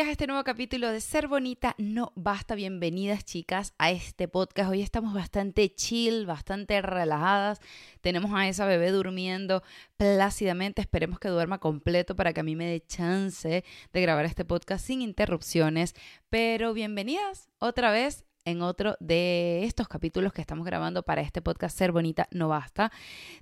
[0.00, 2.56] a este nuevo capítulo de Ser Bonita No Basta.
[2.56, 4.68] Bienvenidas chicas a este podcast.
[4.68, 7.60] Hoy estamos bastante chill, bastante relajadas.
[8.00, 9.62] Tenemos a esa bebé durmiendo
[9.96, 10.82] plácidamente.
[10.82, 14.84] Esperemos que duerma completo para que a mí me dé chance de grabar este podcast
[14.84, 15.94] sin interrupciones.
[16.28, 21.76] Pero bienvenidas otra vez en otro de estos capítulos que estamos grabando para este podcast
[21.76, 22.92] Ser Bonita No Basta.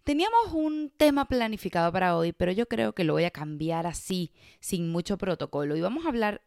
[0.05, 4.33] Teníamos un tema planificado para hoy, pero yo creo que lo voy a cambiar así,
[4.61, 5.77] sin mucho protocolo.
[5.77, 6.43] Y vamos a hablar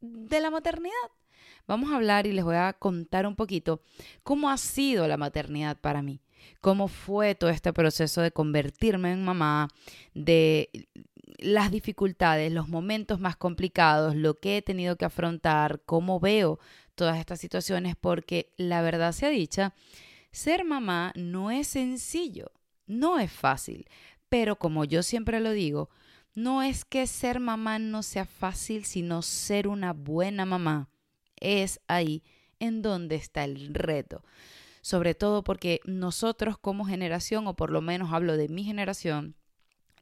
[0.00, 0.92] de la maternidad.
[1.66, 3.82] Vamos a hablar y les voy a contar un poquito
[4.22, 6.20] cómo ha sido la maternidad para mí,
[6.60, 9.68] cómo fue todo este proceso de convertirme en mamá,
[10.14, 10.70] de
[11.38, 16.60] las dificultades, los momentos más complicados, lo que he tenido que afrontar, cómo veo
[16.96, 19.74] todas estas situaciones porque la verdad sea dicha,
[20.32, 22.50] ser mamá no es sencillo,
[22.86, 23.88] no es fácil,
[24.28, 25.88] pero como yo siempre lo digo,
[26.34, 30.90] no es que ser mamá no sea fácil, sino ser una buena mamá.
[31.40, 32.22] Es ahí
[32.60, 34.22] en donde está el reto.
[34.82, 39.34] Sobre todo porque nosotros como generación, o por lo menos hablo de mi generación,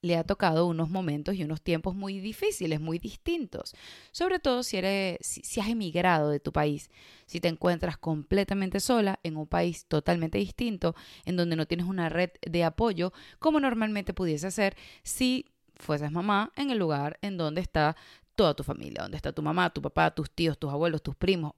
[0.04, 3.74] le ha tocado unos momentos y unos tiempos muy difíciles, muy distintos.
[4.12, 6.90] Sobre todo si, eres, si, has emigrado de tu país,
[7.24, 10.94] si te encuentras completamente sola en un país totalmente distinto,
[11.24, 16.52] en donde no tienes una red de apoyo como normalmente pudiese ser si fueses mamá
[16.54, 17.96] en el lugar en donde está
[18.34, 21.54] toda tu familia, donde está tu mamá, tu papá, tus tíos, tus abuelos, tus primos.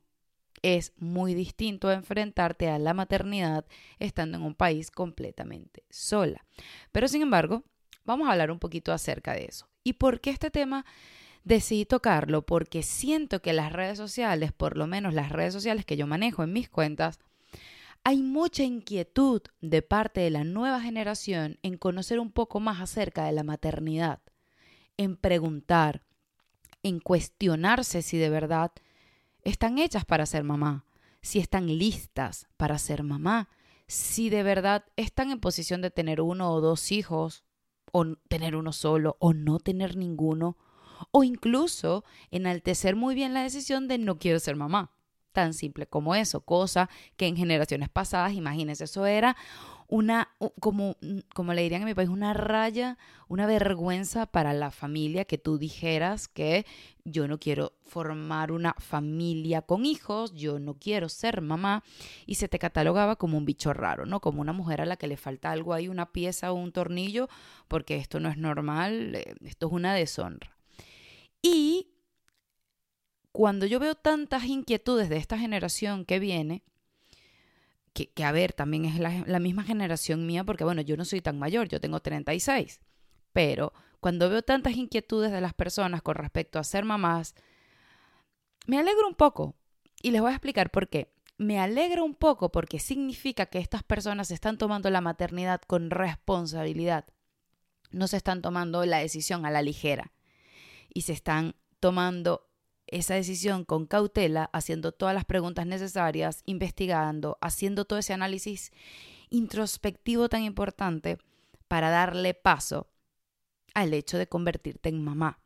[0.63, 3.67] Es muy distinto enfrentarte a la maternidad
[3.99, 6.45] estando en un país completamente sola.
[6.93, 7.65] Pero sin embargo,
[8.07, 9.69] Vamos a hablar un poquito acerca de eso.
[9.83, 10.87] ¿Y por qué este tema
[11.45, 12.43] decidí tocarlo?
[12.43, 16.45] Porque siento que las redes sociales, por lo menos las redes sociales que yo manejo
[16.45, 17.19] en mis cuentas,
[18.05, 23.25] hay mucha inquietud de parte de la nueva generación en conocer un poco más acerca
[23.25, 24.21] de la maternidad,
[24.97, 26.03] en preguntar,
[26.85, 28.71] en cuestionarse si de verdad
[29.43, 30.85] están hechas para ser mamá,
[31.21, 33.49] si están listas para ser mamá,
[33.89, 37.43] si de verdad están en posición de tener uno o dos hijos
[37.93, 40.57] o tener uno solo o no tener ninguno
[41.11, 44.93] o incluso enaltecer muy bien la decisión de no quiero ser mamá.
[45.33, 49.37] Tan simple como eso, cosa que en generaciones pasadas, imagínense, eso era
[49.89, 50.97] una, como,
[51.35, 52.99] como le dirían en mi país, una raya,
[53.29, 56.67] una vergüenza para la familia que tú dijeras que
[57.05, 61.85] yo no quiero formar una familia con hijos, yo no quiero ser mamá,
[62.27, 64.21] y se te catalogaba como un bicho raro, ¿no?
[64.21, 67.29] Como una mujer a la que le falta algo ahí, una pieza o un tornillo,
[67.69, 70.57] porque esto no es normal, eh, esto es una deshonra.
[71.43, 71.93] Y
[73.31, 76.65] cuando yo veo tantas inquietudes de esta generación que viene,
[78.05, 81.39] que, a ver, también es la, misma generación mía, porque bueno, yo no soy tan
[81.39, 82.81] mayor, yo tengo 36,
[83.33, 87.35] pero cuando veo tantas inquietudes de las personas con respecto a ser mamás,
[88.67, 89.57] me alegro un poco.
[90.03, 91.13] Y les voy a explicar por qué.
[91.39, 97.07] Me alegro un poco porque significa que estas personas están tomando la maternidad con responsabilidad.
[97.91, 100.13] No se están tomando la decisión a la ligera.
[100.93, 102.49] Y se están tomando
[102.87, 108.73] esa decisión con cautela, haciendo todas las preguntas necesarias, investigando, haciendo todo ese análisis
[109.31, 111.19] introspectivo tan importante
[111.69, 112.89] para darle paso
[113.75, 115.41] al hecho de convertirte en mamá.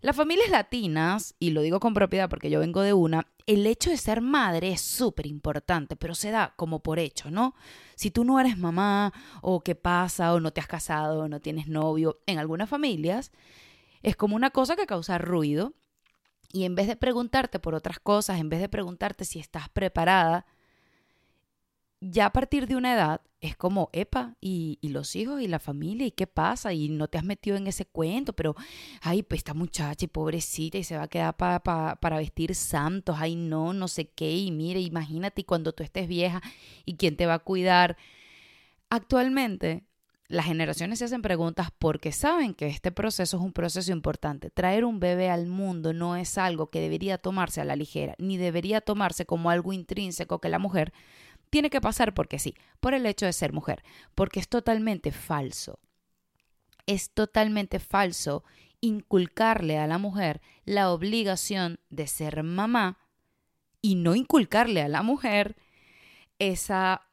[0.00, 3.90] Las familias latinas, y lo digo con propiedad porque yo vengo de una, el hecho
[3.90, 7.56] de ser madre es súper importante, pero se da como por hecho, ¿no?
[7.96, 9.12] Si tú no eres mamá,
[9.42, 13.32] o qué pasa, o no te has casado, o no tienes novio, en algunas familias
[14.02, 15.74] es como una cosa que causa ruido
[16.52, 20.46] y en vez de preguntarte por otras cosas, en vez de preguntarte si estás preparada,
[22.00, 26.06] ya a partir de una edad es como, epa, y, los hijos y la familia,
[26.06, 28.56] y qué pasa, y no te has metido en ese cuento, pero,
[29.00, 33.36] ay, pues esta muchacha y pobrecita, y se va a quedar para vestir santos, ay,
[33.36, 36.42] no, no sé qué, y mire, imagínate cuando tú estés vieja,
[36.84, 37.96] y quién te va a cuidar.
[38.90, 39.84] Actualmente,
[40.28, 44.50] las generaciones se hacen preguntas porque saben que este proceso es un proceso importante.
[44.50, 48.36] Traer un bebé al mundo no es algo que debería tomarse a la ligera, ni
[48.36, 50.92] debería tomarse como algo intrínseco que la mujer
[51.48, 53.82] tiene que pasar porque sí, por el hecho de ser mujer,
[54.14, 55.80] porque es totalmente falso.
[56.86, 58.44] Es totalmente falso
[58.82, 62.98] inculcarle a la mujer la obligación de ser mamá
[63.80, 65.56] y no inculcarle a la mujer
[66.38, 67.07] esa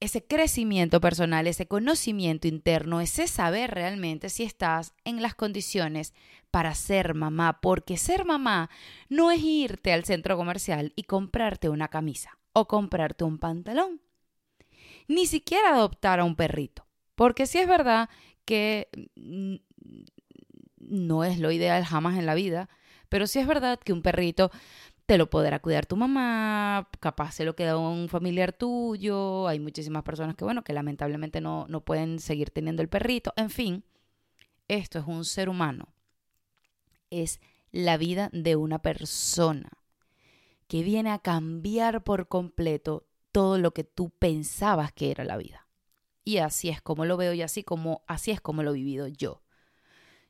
[0.00, 6.12] ese crecimiento personal, ese conocimiento interno, ese saber realmente si estás en las condiciones
[6.50, 8.70] para ser mamá, porque ser mamá
[9.08, 14.00] no es irte al centro comercial y comprarte una camisa o comprarte un pantalón,
[15.08, 18.08] ni siquiera adoptar a un perrito, porque si es verdad
[18.44, 18.88] que
[20.78, 22.68] no es lo ideal jamás en la vida,
[23.14, 24.50] Pero sí es verdad que un perrito
[25.06, 30.02] te lo podrá cuidar tu mamá, capaz se lo queda un familiar tuyo, hay muchísimas
[30.02, 33.84] personas que, bueno, que lamentablemente no, no pueden seguir teniendo el perrito, en fin,
[34.68, 35.94] esto es un ser humano,
[37.10, 37.40] es
[37.70, 39.70] la vida de una persona
[40.68, 45.66] que viene a cambiar por completo todo lo que tú pensabas que era la vida.
[46.24, 49.08] Y así es como lo veo y así como así es como lo he vivido
[49.08, 49.42] yo.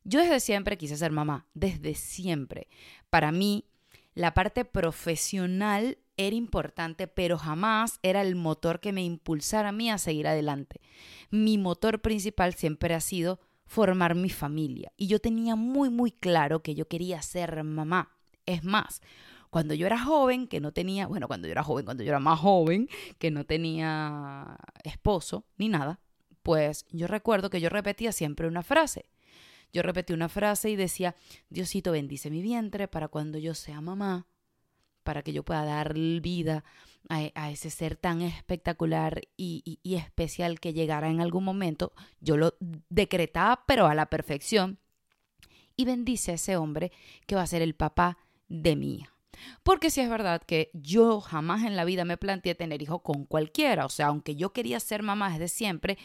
[0.02, 2.68] Yo desde siempre quise ser mamá, desde siempre.
[3.10, 3.66] Para mí
[4.14, 9.90] la parte profesional era importante, pero jamás era el motor que me impulsara a mí
[9.90, 10.80] a seguir adelante.
[11.30, 16.62] Mi motor principal siempre ha sido formar mi familia y yo tenía muy muy claro
[16.62, 18.16] que yo quería ser mamá.
[18.46, 19.00] Es más,
[19.50, 22.20] cuando yo era joven, que no tenía, bueno, cuando yo era joven, cuando yo era
[22.20, 22.88] más joven,
[23.18, 26.00] que no tenía esposo ni nada,
[26.42, 29.06] pues yo recuerdo que yo repetía siempre una frase.
[29.72, 31.14] Yo repetí una frase y decía,
[31.50, 34.26] Diosito bendice mi vientre para cuando yo sea mamá,
[35.02, 36.64] para que yo pueda dar vida
[37.08, 41.92] a, ese ser tan espectacular y, y especial que llegara en algún momento.
[42.20, 42.54] Yo lo
[42.88, 44.78] decretaba, pero a la perfección.
[45.76, 46.92] Y bendice a ese hombre
[47.26, 48.18] que va a ser el papá
[48.48, 49.13] de hija.
[49.62, 53.24] Porque si es verdad que yo jamás en la vida me planteé tener hijos con
[53.24, 53.86] cualquiera.
[53.86, 55.98] O sea, aunque yo quería ser mamá desde siempre,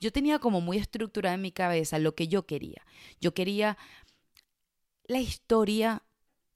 [0.00, 2.82] yo tenía como muy estructurada en mi cabeza lo que yo quería.
[3.20, 3.76] Yo quería
[5.04, 6.02] la historia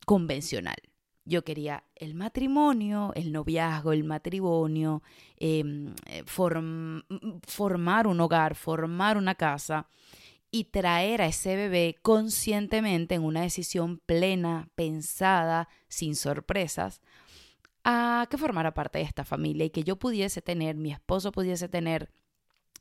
[0.06, 0.77] convencional.
[1.25, 5.03] Yo quería el matrimonio, el noviazgo, el matrimonio,
[5.37, 9.87] em, eh, formar un hogar, formar una casa
[10.50, 17.00] y traer a ese bebé conscientemente en una decisión plena, pensada, sin sorpresas,
[17.85, 21.69] a que formara parte de esta familia y que yo pudiese tener, mi esposo pudiese
[21.69, 22.11] tener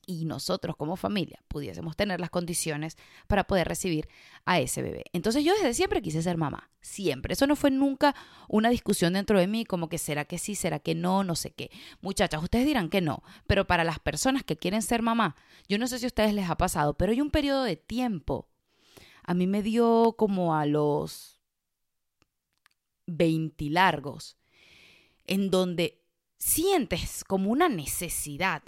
[0.10, 2.98] y nosotros como familia pudiésemos tener las condiciones
[3.28, 4.10] para poder recibir
[4.44, 5.06] a ese bebé.
[5.14, 7.34] Entonces yo desde siempre quise ser mamá, siempre.
[7.34, 8.16] Eso no fue nunca
[8.48, 11.52] una discusión dentro de mí como que será que sí, será que no, no sé
[11.52, 11.70] qué.
[12.02, 15.36] Muchachas, ustedes dirán que no, pero para las personas que quieren ser mamá,
[15.68, 18.50] yo no sé si a ustedes les ha pasado, pero hay un periodo de tiempo.
[19.24, 21.40] A mí me dio como a los
[23.06, 24.38] 20 largos,
[25.28, 26.02] en donde
[26.40, 28.64] sientes como una necesidad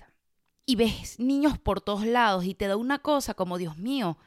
[0.65, 4.17] y ves niños por todos lados y te da una cosa como, Dios mío,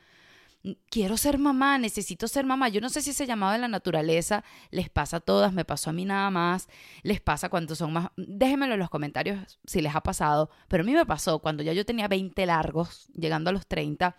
[0.88, 2.68] quiero ser mamá, necesito ser mamá.
[2.68, 5.90] Yo no sé si ese llamado de la naturaleza les pasa a todas, me pasó
[5.90, 6.68] a mí nada más,
[7.02, 8.08] les pasa cuando son más...
[8.16, 11.72] Déjenmelo en los comentarios si les ha pasado, pero a mí me pasó cuando ya
[11.72, 14.16] yo tenía 20 largos, llegando a los 30,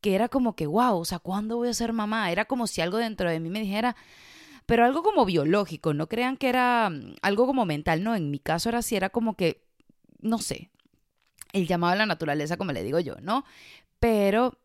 [0.00, 2.30] que era como que, wow, o sea, ¿cuándo voy a ser mamá?
[2.30, 3.96] Era como si algo dentro de mí me dijera,
[4.66, 8.38] pero algo como biológico, no crean que era mm, algo como mental, no, en mi
[8.38, 9.64] caso era así, era como que,
[10.20, 10.70] no sé,
[11.52, 13.44] el llamado a la naturaleza, como le digo yo, ¿no?
[13.98, 14.58] Pero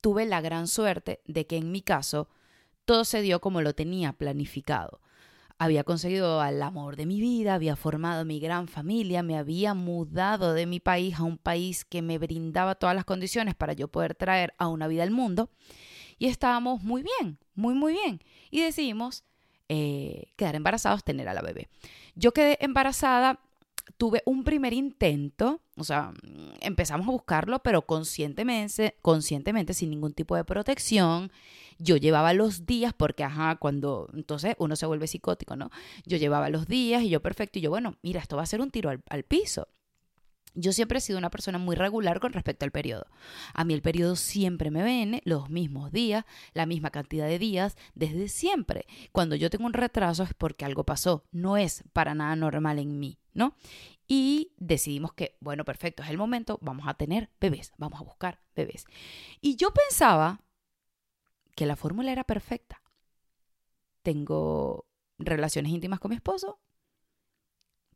[0.00, 2.28] tuve la gran suerte de que en mi caso
[2.84, 5.00] todo se dio como lo tenía planificado.
[5.58, 10.54] Había conseguido al amor de mi vida, había formado mi gran familia, me había mudado
[10.54, 14.14] de mi país a un país que me brindaba todas las condiciones para yo poder
[14.14, 15.50] traer a una vida al mundo.
[16.16, 18.20] Y estábamos muy bien, muy, muy bien.
[18.50, 19.24] Y decidimos
[19.68, 21.68] eh, quedar embarazados, tener a la bebé.
[22.14, 23.40] Yo quedé embarazada
[23.96, 26.12] tuve un primer intento, o sea,
[26.60, 31.32] empezamos a buscarlo, pero conscientemente, conscientemente, sin ningún tipo de protección.
[31.78, 35.70] Yo llevaba los días, porque, ajá, cuando, entonces uno se vuelve psicótico, ¿no?
[36.04, 38.60] Yo llevaba los días y yo, perfecto, y yo, bueno, mira, esto va a ser
[38.60, 39.68] un tiro al, al piso.
[40.54, 43.06] Yo siempre he sido una persona muy regular con respecto al periodo.
[43.54, 47.76] A mí el periodo siempre me viene los mismos días, la misma cantidad de días,
[47.94, 48.86] desde siempre.
[49.12, 52.98] Cuando yo tengo un retraso es porque algo pasó, no es para nada normal en
[52.98, 53.18] mí,
[54.06, 58.40] Y decidimos que, bueno, perfecto, es el momento, vamos a tener bebés, vamos a buscar
[58.56, 58.84] bebés.
[59.40, 60.40] Y yo pensaba
[61.54, 62.82] que la fórmula era perfecta.
[64.02, 64.86] Tengo
[65.18, 66.60] relaciones íntimas con mi esposo,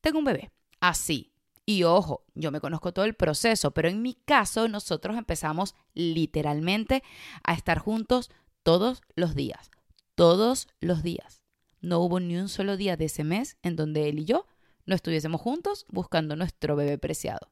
[0.01, 1.33] tengo un bebé, así,
[1.65, 7.05] y ojo, yo me conozco todo el proceso, pero en mi caso nosotros empezamos literalmente
[7.45, 8.31] a estar juntos
[8.65, 9.71] todos los días,
[10.17, 11.43] todos los días.
[11.81, 14.47] No hubo ni un solo día de ese mes en donde él y yo
[14.87, 17.51] no estuviésemos juntos buscando nuestro bebé preciado.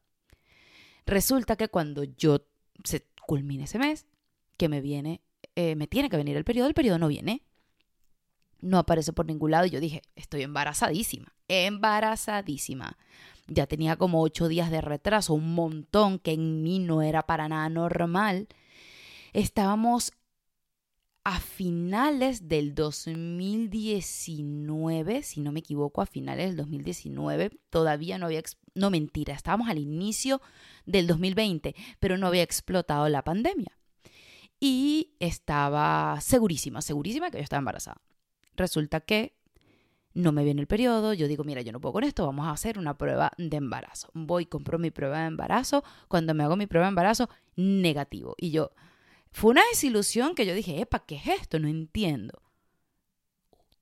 [1.05, 2.45] Resulta que cuando yo
[2.83, 4.05] se culmine ese mes,
[4.57, 5.21] que me viene,
[5.55, 7.43] eh, me tiene que venir el periodo, el periodo no viene.
[8.59, 12.95] No aparece por ningún lado y yo dije, estoy embarazadísima, embarazadísima
[13.53, 17.49] ya tenía como ocho días de retraso, un montón que en mí no era para
[17.49, 18.47] nada normal.
[19.33, 20.13] Estábamos
[21.23, 28.41] a finales del 2019, si no me equivoco, a finales del 2019, todavía no había,
[28.73, 30.41] no mentira, estábamos al inicio
[30.85, 33.77] del 2020, pero no había explotado la pandemia.
[34.59, 38.01] Y estaba segurísima, segurísima que yo estaba embarazada.
[38.55, 39.35] resulta que
[40.13, 42.51] no me viene el periodo, yo digo, mira, yo no puedo con esto, vamos a
[42.51, 44.09] hacer una prueba de embarazo.
[44.13, 48.35] Voy, compro mi prueba de embarazo, cuando me hago mi prueba de embarazo, negativo.
[48.37, 48.71] Y yo,
[49.31, 51.59] fue una desilusión que yo dije, epa, ¿qué es esto?
[51.59, 52.41] No entiendo.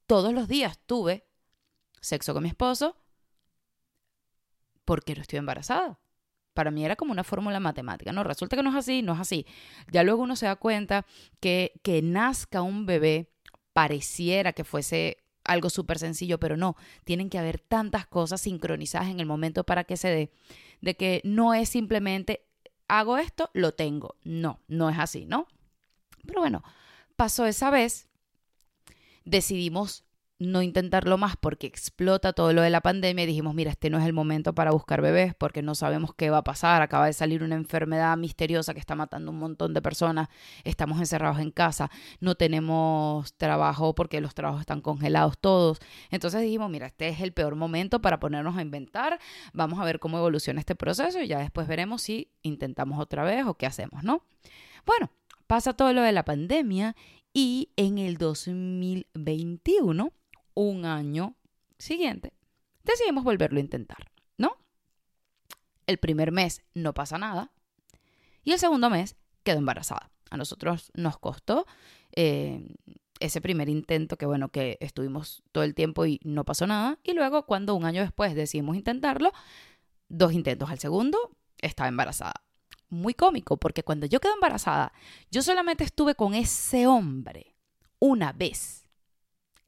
[0.06, 1.28] Todos los días tuve
[2.02, 2.98] sexo con mi esposo
[4.86, 6.00] porque no estoy embarazada.
[6.54, 8.24] Para mí era como una fórmula matemática, ¿no?
[8.24, 9.46] Resulta que no es así, no es así.
[9.92, 11.06] Ya luego uno se da cuenta
[11.40, 13.32] que que nazca un bebé
[13.74, 19.20] pareciera que fuese algo súper sencillo, pero no, tienen que haber tantas cosas sincronizadas en
[19.20, 20.32] el momento para que se dé,
[20.82, 22.49] de que no es simplemente
[22.90, 24.18] hago esto, lo tengo.
[24.24, 25.48] No, no es así, ¿no?
[26.26, 26.64] Pero bueno,
[27.16, 28.10] pasó esa vez,
[29.24, 30.04] decidimos
[30.40, 34.06] no intentarlo más porque explota todo lo de la pandemia dijimos, mira, este no es
[34.06, 37.44] el momento para buscar bebés porque no sabemos qué va a pasar, acaba de salir
[37.44, 40.30] una enfermedad misteriosa que está matando un montón de personas,
[40.64, 41.92] estamos encerrados en casa,
[42.22, 45.80] no tenemos trabajo porque los trabajos están congelados todos.
[46.10, 49.20] Entonces dijimos, mira, este es el peor momento para ponernos a inventar,
[49.52, 53.46] vamos a ver cómo evoluciona este proceso y ya después veremos si intentamos otra vez
[53.46, 54.24] o qué hacemos, ¿no?
[54.86, 55.12] Bueno,
[55.48, 56.96] pasa todo lo de la pandemia
[57.34, 60.14] y en el 2021
[60.60, 61.38] un año
[61.78, 62.34] siguiente,
[62.84, 64.58] decidimos volverlo a intentar, ¿no?
[65.88, 67.54] El primer mes no pasa nada
[68.44, 70.12] y el segundo mes quedó embarazada.
[70.30, 71.66] A nosotros nos costó
[72.12, 72.76] eh,
[73.22, 77.00] ese primer intento que, bueno, que estuvimos todo el tiempo y no pasó nada.
[77.04, 79.32] Y luego, cuando un año después decidimos intentarlo,
[80.10, 82.44] dos intentos al segundo, estaba embarazada.
[82.90, 84.92] Muy cómico, porque cuando yo quedé embarazada,
[85.32, 87.56] yo solamente estuve con ese hombre
[88.00, 88.89] una vez.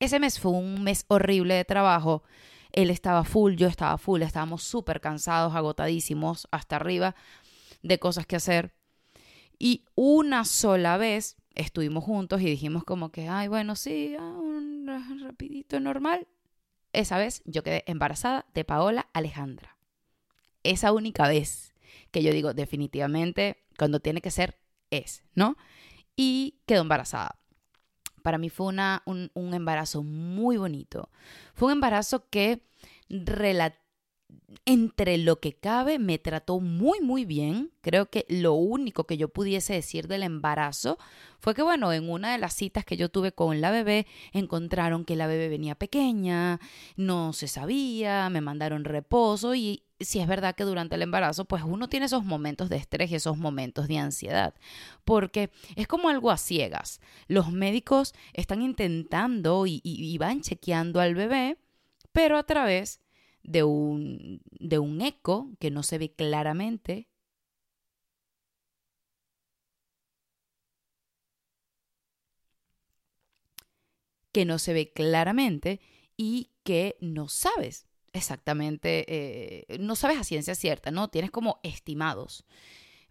[0.02, 2.24] Ese mes fue un mes horrible de trabajo.
[2.72, 7.16] Él estaba full, yo estaba full, estábamos súper cansados, agotadísimos, hasta arriba
[7.84, 8.74] de cosas que hacer.
[9.60, 14.88] Y una sola vez estuvimos juntos y dijimos como que, ay, bueno, sí, ah, un
[15.22, 16.28] rapidito normal.
[16.94, 19.78] Esa vez yo quedé embarazada de Paola Alejandra.
[20.64, 21.76] Esa única vez
[22.10, 24.58] que yo digo, definitivamente, cuando tiene que ser,
[24.90, 25.58] es, ¿no?
[26.16, 27.41] Y quedó embarazada
[28.22, 31.10] para mí fue una, un, un, embarazo muy bonito.
[31.54, 32.64] Fue un embarazo que
[34.66, 37.72] entre lo que cabe me trató muy muy bien.
[37.82, 40.98] Creo que lo único que yo pudiese decir del embarazo
[41.40, 45.06] fue que bueno, en una de las citas que yo tuve con la bebé encontraron
[45.06, 46.60] que la bebé venía pequeña,
[46.96, 51.64] no se sabía, me mandaron reposo y si es verdad que durante el embarazo, pues
[51.64, 54.54] uno tiene esos momentos de estrés y esos momentos de ansiedad,
[55.06, 57.02] porque es como algo a ciegas.
[57.28, 61.58] Los médicos están intentando y, y, van chequeando al bebé,
[62.12, 63.02] pero a través
[63.44, 67.08] de un, de un eco que no se ve claramente.
[74.34, 75.82] que no se ve claramente
[76.16, 81.10] y que no sabes exactamente, eh, no sabes a ciencia cierta, ¿no?
[81.10, 82.46] Tienes como estimados.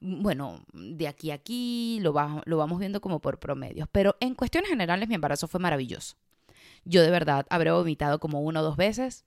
[0.01, 2.15] Bueno, de aquí a aquí lo,
[2.47, 6.17] lo vamos viendo como por promedios, pero en cuestiones generales mi embarazo fue maravilloso.
[6.85, 9.25] Yo de verdad habré vomitado como una o dos veces.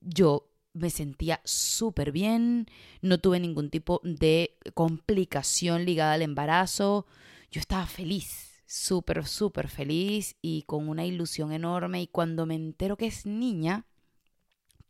[0.00, 2.66] Yo me sentía súper bien,
[3.00, 7.06] no tuve ningún tipo de complicación ligada al embarazo.
[7.50, 12.02] Yo estaba feliz, súper, súper feliz y con una ilusión enorme.
[12.02, 13.86] Y cuando me entero que es niña,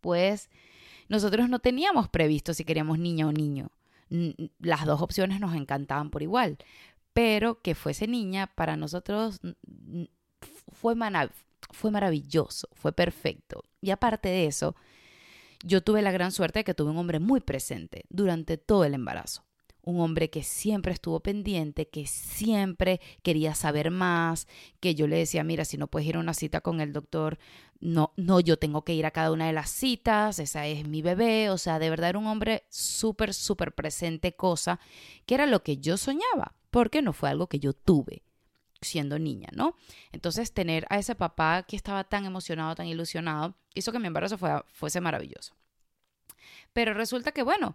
[0.04, 0.50] pues
[1.08, 3.70] nosotros no teníamos previsto si queríamos niña o niño.
[4.58, 6.58] Las dos opciones nos encantaban por igual,
[7.14, 9.40] pero que fuese niña para nosotros
[10.75, 10.94] fue,
[11.73, 13.64] fue maravilloso, fue perfecto.
[13.80, 14.76] Y aparte de eso,
[15.62, 18.92] yo tuve la gran suerte de que tuve un hombre muy presente durante todo el
[18.92, 19.42] embarazo
[19.84, 24.49] un hombre que siempre estuvo pendiente, que siempre quería saber más,
[24.80, 27.38] que yo le decía, mira, si no puedes ir a una cita con el doctor,
[27.81, 31.02] no, no, yo tengo que ir a cada una de las citas, esa es mi
[31.02, 34.81] bebé, o sea, de verdad era un hombre súper, súper presente, cosa
[35.26, 38.23] que era lo que yo soñaba, porque no fue algo que yo tuve
[38.81, 39.76] siendo niña, ¿no?
[40.12, 44.38] Entonces, tener a ese papá que estaba tan emocionado, tan ilusionado, hizo que mi embarazo
[44.73, 45.54] fuese maravilloso.
[46.73, 47.75] Pero resulta que, bueno,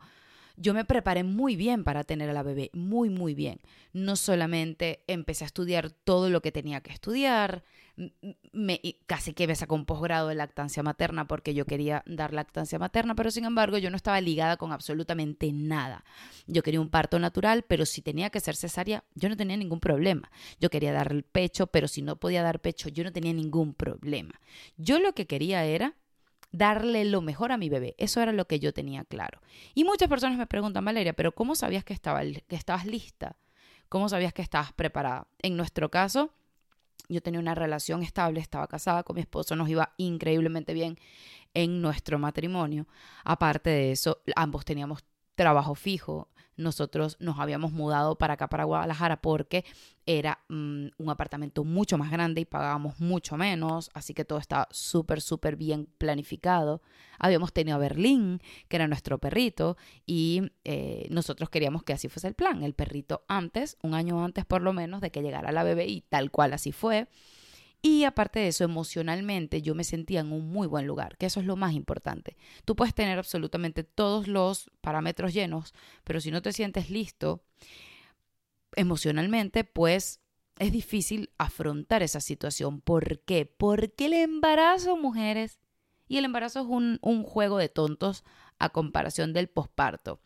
[0.60, 3.62] yo me preparé muy bien para tener a la bebé, muy, muy bien.
[3.94, 7.64] No solamente empecé a estudiar todo lo que tenía que estudiar,
[8.52, 12.80] me, casi que me sacó un posgrado de lactancia materna porque yo quería dar lactancia
[12.80, 16.04] materna, pero sin embargo yo no estaba ligada con absolutamente nada.
[16.46, 19.80] Yo quería un parto natural, pero si tenía que ser cesárea, yo no tenía ningún
[19.80, 20.30] problema.
[20.60, 23.74] Yo quería dar el pecho, pero si no podía dar pecho, yo no tenía ningún
[23.74, 24.40] problema.
[24.78, 25.96] Yo lo que quería era
[26.52, 27.96] darle lo mejor a mi bebé.
[27.98, 29.42] Eso era lo que yo tenía claro.
[29.76, 33.36] Y muchas personas me preguntan, Valeria, pero ¿cómo sabías que, estaba, que estabas lista?
[33.88, 35.28] ¿Cómo sabías que estabas preparada?
[35.42, 36.32] En nuestro caso,
[37.08, 40.98] yo tenía una relación estable, estaba casada con mi esposo, nos iba increíblemente bien
[41.54, 42.88] en nuestro matrimonio.
[43.24, 45.04] Aparte de eso, ambos teníamos
[45.36, 46.30] trabajo fijo.
[46.60, 49.64] Nosotros nos habíamos mudado para acá, para Guadalajara, porque
[50.06, 54.68] era mm, un apartamento mucho más grande y pagábamos mucho menos, así que todo estaba
[54.72, 56.82] súper, súper bien planificado.
[57.18, 62.28] Habíamos tenido a Berlín, que era nuestro perrito, y eh, nosotros queríamos que así fuese
[62.28, 62.62] el plan.
[62.62, 66.02] El perrito antes, un año antes por lo menos, de que llegara la bebé, y
[66.02, 67.08] tal cual así fue.
[67.82, 71.40] Y aparte de eso, emocionalmente yo me sentía en un muy buen lugar, que eso
[71.40, 72.36] es lo más importante.
[72.66, 77.42] Tú puedes tener absolutamente todos los parámetros llenos, pero si no te sientes listo
[78.76, 80.20] emocionalmente, pues
[80.58, 82.82] es difícil afrontar esa situación.
[82.82, 83.46] ¿Por qué?
[83.46, 85.60] Porque el embarazo, mujeres,
[86.10, 88.26] y el embarazo es un, juego de tontos
[88.58, 90.20] a comparación del posparto.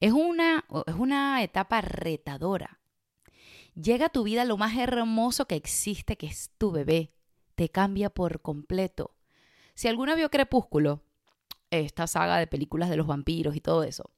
[0.00, 2.81] Es una, es una etapa retadora
[3.74, 7.10] Llega a tu vida lo más hermoso que existe, que es tu bebé.
[7.54, 9.14] Te cambia por completo.
[9.74, 11.02] Si alguna vio Crepúsculo,
[11.70, 14.10] esta saga de películas de los vampiros y todo eso,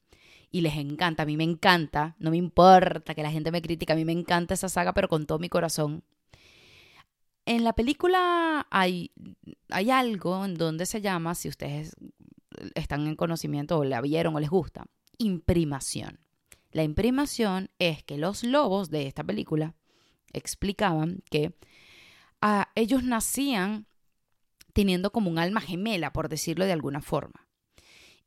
[0.51, 3.93] y les encanta, a mí me encanta, no me importa que la gente me critique,
[3.93, 6.05] a mí me encanta esa saga, pero con todo mi corazón.
[7.47, 9.13] En la película hay,
[9.69, 11.95] hay algo en donde se llama, si ustedes
[12.75, 14.87] están en conocimiento o la vieron o les gusta,
[15.19, 16.24] imprimación.
[16.75, 19.77] La imprimación es que los lobos de esta película
[20.33, 21.55] explicaban que
[22.41, 23.87] ah, ellos nacían
[24.73, 27.47] teniendo como un alma gemela, por decirlo de alguna forma.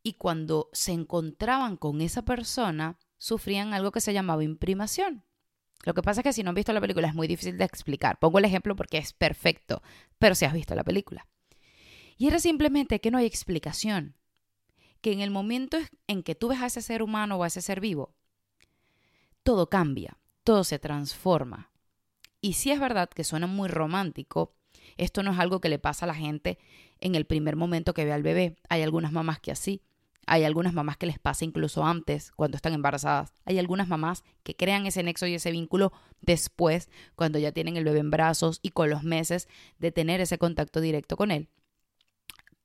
[0.02, 5.26] Y cuando se encontraban con esa persona, sufrían algo que se llamaba imprimación.
[5.84, 7.66] Lo que pasa es que si no han visto la película es muy difícil de
[7.66, 8.18] explicar.
[8.18, 9.84] Pongo el ejemplo porque es perfecto,
[10.20, 11.28] pero si has visto la película.
[12.16, 14.16] Y era simplemente que no hay explicación.
[15.02, 17.62] Que en el momento en que tú ves a ese ser humano o a ese
[17.62, 18.16] ser vivo,
[19.48, 21.72] todo cambia, todo se transforma.
[22.42, 24.54] Y si es verdad que suena muy romántico,
[24.98, 26.60] esto no es algo que le pasa a la gente
[27.00, 28.58] en el primer momento que ve al bebé.
[28.68, 29.82] Hay algunas mamás que así,
[30.26, 33.32] hay algunas mamás que les pasa incluso antes, cuando están embarazadas.
[33.46, 37.86] Hay algunas mamás que crean ese nexo y ese vínculo después, cuando ya tienen el
[37.86, 39.48] bebé en brazos y con los meses
[39.80, 41.48] de tener ese contacto directo con él.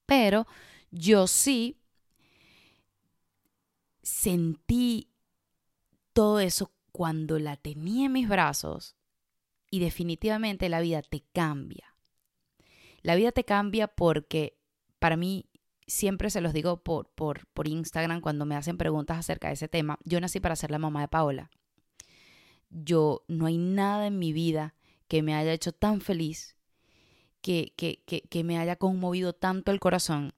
[0.05, 0.49] Pero
[0.91, 1.79] yo sí
[4.03, 5.12] sentí
[6.13, 8.97] todo eso cuando la tenía en mis brazos
[9.71, 11.97] y definitivamente la vida te cambia.
[13.01, 14.59] La vida te cambia porque
[14.99, 15.47] para mí,
[15.87, 19.67] siempre se los digo por, por, por Instagram cuando me hacen preguntas acerca de ese
[19.67, 21.51] tema, yo nací para ser la mamá de Paola.
[22.71, 24.77] Yo no hay nada en mi vida
[25.09, 26.57] que me haya hecho tan feliz,
[27.41, 30.35] que, que, que, que me haya conmovido tanto el corazón,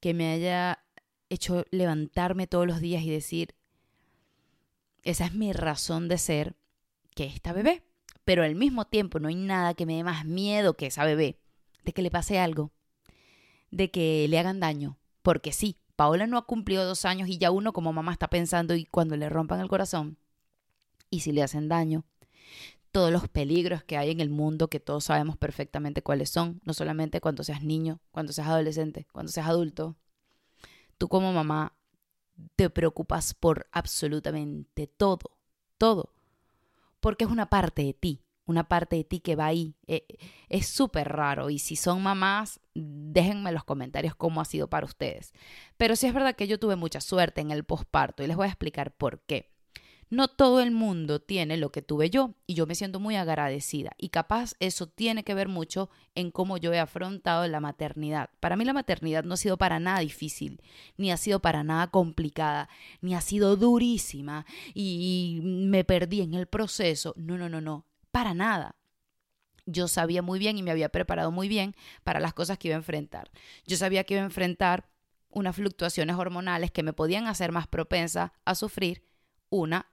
[0.00, 0.82] que me haya
[1.28, 3.55] hecho levantarme todos los días y decir,
[5.06, 6.56] esa es mi razón de ser
[7.14, 7.84] que esta bebé.
[8.24, 11.38] Pero al mismo tiempo no hay nada que me dé más miedo que esa bebé.
[11.84, 12.72] De que le pase algo.
[13.70, 14.98] De que le hagan daño.
[15.22, 18.74] Porque sí, Paola no ha cumplido dos años y ya uno como mamá está pensando
[18.74, 20.18] y cuando le rompan el corazón.
[21.08, 22.04] Y si le hacen daño.
[22.90, 26.60] Todos los peligros que hay en el mundo que todos sabemos perfectamente cuáles son.
[26.64, 29.94] No solamente cuando seas niño, cuando seas adolescente, cuando seas adulto.
[30.98, 31.75] Tú como mamá
[32.56, 35.38] te preocupas por absolutamente todo,
[35.78, 36.12] todo,
[37.00, 39.74] porque es una parte de ti, una parte de ti que va ahí.
[39.86, 40.06] Eh,
[40.48, 44.86] es súper raro y si son mamás, déjenme en los comentarios cómo ha sido para
[44.86, 45.32] ustedes.
[45.76, 48.46] Pero sí es verdad que yo tuve mucha suerte en el posparto y les voy
[48.46, 49.55] a explicar por qué.
[50.08, 53.90] No todo el mundo tiene lo que tuve yo y yo me siento muy agradecida
[53.98, 58.30] y capaz eso tiene que ver mucho en cómo yo he afrontado la maternidad.
[58.38, 60.62] Para mí la maternidad no ha sido para nada difícil,
[60.96, 62.68] ni ha sido para nada complicada,
[63.00, 67.12] ni ha sido durísima y me perdí en el proceso.
[67.16, 68.76] No, no, no, no, para nada
[69.66, 72.76] yo sabía muy bien y me había preparado muy bien para las cosas que iba
[72.76, 73.30] a enfrentar.
[73.66, 74.88] Yo sabía que iba a enfrentar
[75.30, 79.04] unas fluctuaciones hormonales que me podían hacer más propensa a sufrir
[79.50, 79.86] una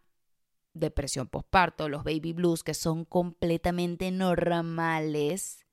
[0.73, 5.65] depresión postparto, los baby blues, que son completamente normales,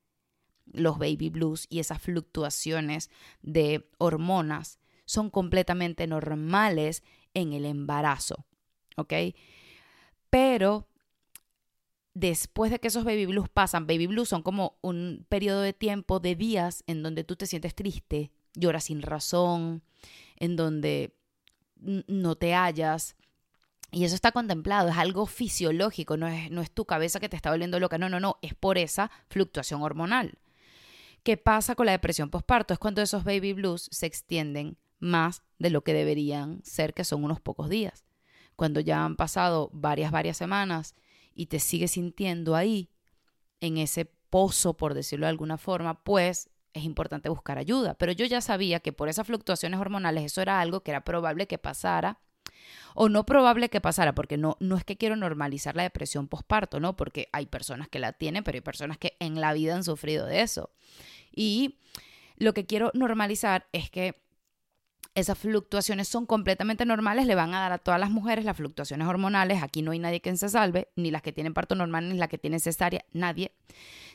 [0.67, 3.11] los baby blues y esas fluctuaciones
[3.43, 7.03] de hormonas son completamente normales
[7.35, 8.47] en el embarazo,
[8.97, 9.15] ¿ok?
[10.29, 10.87] Pero
[12.15, 16.21] después de que esos baby blues pasan, baby blues son como un periodo de tiempo,
[16.21, 19.83] de días, en donde tú te sientes triste, lloras sin razón,
[20.37, 21.17] en donde
[21.77, 23.17] no te hallas,
[23.91, 27.37] y eso está contemplado, es algo fisiológico, no es, no es tu cabeza que te
[27.37, 30.39] está volviendo loca, no, no, no, es por esa fluctuación hormonal.
[31.23, 32.73] ¿Qué pasa con la depresión postparto?
[32.73, 37.25] Es cuando esos baby blues se extienden más de lo que deberían ser, que son
[37.25, 38.05] unos pocos días.
[38.57, 40.95] Cuando ya han pasado varias, varias semanas
[41.35, 42.91] y te sigues sintiendo ahí,
[43.61, 47.95] en ese pozo, por decirlo de alguna forma, pues es importante buscar ayuda.
[47.95, 51.47] Pero yo ya sabía que por esas fluctuaciones hormonales eso era algo que era probable
[51.47, 52.21] que pasara
[52.95, 56.81] o no probable que pasara, porque no, no es que quiero normalizar la depresión postparto,
[56.81, 56.97] ¿no?
[56.97, 60.27] Porque hay personas que la tienen, pero hay personas que en la vida han sufrido
[60.27, 60.71] de eso.
[61.35, 61.79] Y
[62.37, 64.21] lo que quiero normalizar es que
[65.15, 69.09] esas fluctuaciones son completamente normales, le van a dar a todas las mujeres las fluctuaciones
[69.09, 69.63] hormonales.
[69.63, 72.29] Aquí no hay nadie que se salve, ni las que tienen parto normal, ni las
[72.29, 73.53] que tienen cesárea, nadie.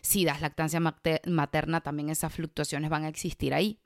[0.01, 3.79] Si das lactancia materna, también esas fluctuaciones van a existir ahí.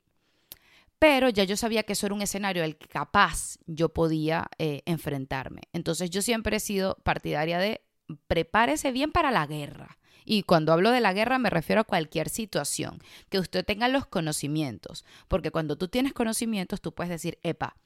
[1.00, 4.82] Pero ya yo sabía que eso era un escenario al que capaz yo podía eh,
[4.84, 5.62] enfrentarme.
[5.72, 7.80] Entonces yo siempre he sido partidaria de
[8.26, 9.98] prepárese bien para la guerra.
[10.26, 12.98] Y cuando hablo de la guerra me refiero a cualquier situación,
[13.30, 17.76] que usted tenga los conocimientos, porque cuando tú tienes conocimientos tú puedes decir, epa,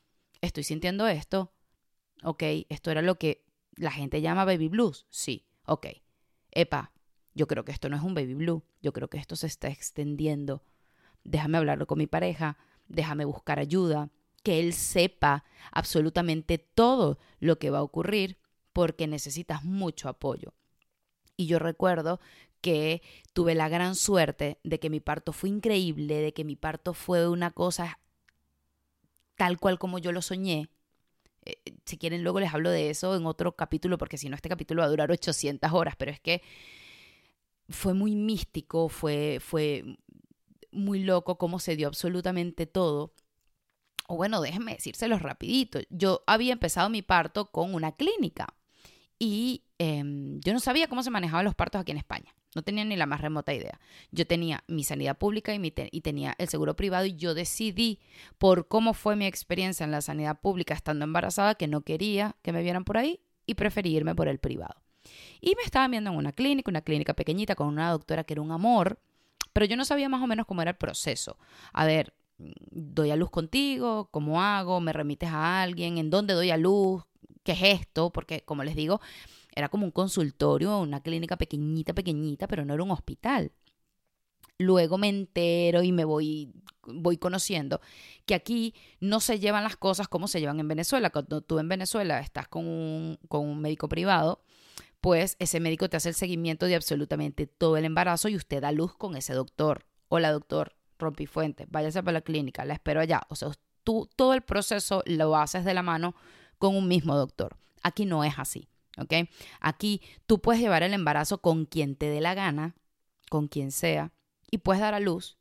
[0.41, 1.53] estoy sintiendo esto,
[2.25, 3.45] ok, esto era lo que
[3.77, 5.87] la gente llama baby blues, sí, ok,
[6.51, 6.93] epa,
[7.33, 9.69] yo creo que esto no es un baby blue, yo creo que esto se está
[9.69, 10.65] extendiendo,
[11.23, 14.11] déjame hablarlo con mi pareja, déjame buscar ayuda,
[14.43, 18.39] que él sepa absolutamente todo lo que va a ocurrir,
[18.73, 20.53] porque necesitas mucho apoyo.
[21.37, 22.21] Y yo recuerdo
[22.61, 26.95] que tuve la gran suerte de que mi parto fue increíble, de que mi parto
[26.95, 27.99] fue una cosa
[29.37, 30.69] tal cual como yo lo soñé.
[31.45, 34.49] Eh, si quieren, luego les hablo de eso en otro capítulo, porque si no, este
[34.49, 36.43] capítulo va a durar 800 horas, pero es que
[37.69, 39.99] fue muy místico, fue, fue
[40.75, 43.15] muy loco cómo se dio absolutamente todo.
[44.07, 45.81] O bueno, déjenme decírselos rapidito.
[45.89, 48.55] Yo había empezado mi parto con una clínica
[49.19, 52.35] y em, yo no sabía cómo se manejaban los partos aquí en España.
[52.55, 53.81] No tenía ni la más remota idea.
[54.13, 58.01] Yo tenía mi sanidad pública y, y tenía el seguro privado y yo decidí,
[58.39, 62.53] por cómo fue mi experiencia en la sanidad pública estando embarazada, que no quería que
[62.53, 64.77] me vieran por ahí y preferí irme por el privado.
[65.41, 68.43] Y me estaba viendo en una clínica, una clínica pequeñita con una doctora que era
[68.43, 68.99] un amor,
[69.55, 71.39] pero yo no sabía más o menos cómo era el proceso.
[71.73, 76.51] A ver, doy a luz contigo, cómo hago, me remites a alguien, en dónde doy
[76.51, 77.05] a luz,
[77.45, 79.01] qué es esto, porque como les digo,
[79.55, 83.53] era como un consultorio, una clínica pequeñita, pequeñita, pero no era un hospital.
[84.59, 86.53] Luego me entero y me voy,
[86.87, 87.81] voy conociendo
[88.27, 91.11] que aquí no se llevan las cosas como se llevan en Venezuela.
[91.11, 94.43] Cuando tú en Venezuela estás con un, con un médico privado,
[95.05, 98.73] pues ese médico te hace el seguimiento de absolutamente todo el embarazo y usted da
[98.73, 99.85] luz con ese doctor.
[100.09, 103.21] Hola doctor, rompifuente, váyase para la clínica, la espero allá.
[103.29, 103.51] O sea,
[103.83, 106.15] tú todo el proceso lo haces de la mano
[106.57, 107.59] con un mismo doctor.
[107.83, 109.29] Aquí no es así, ¿ok?
[109.61, 112.75] Aquí tú puedes llevar el embarazo con quien te dé la gana,
[113.29, 114.15] con quien sea,
[114.51, 115.37] y puedes dar a luz,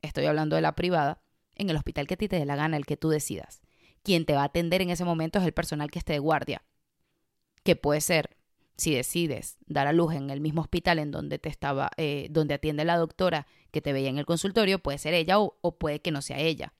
[0.00, 1.24] estoy hablando de la privada,
[1.56, 3.62] en el hospital que a ti te dé la gana, el que tú decidas.
[4.04, 6.62] Quien te va a atender en ese momento es el personal que esté de guardia,
[7.64, 8.37] que puede ser,
[8.78, 12.54] si decides dar a luz en el mismo hospital en donde te estaba, eh, donde
[12.54, 16.12] atiende la doctora que te veía en el consultorio, puede ser ella o puede que
[16.12, 16.72] no sea ella.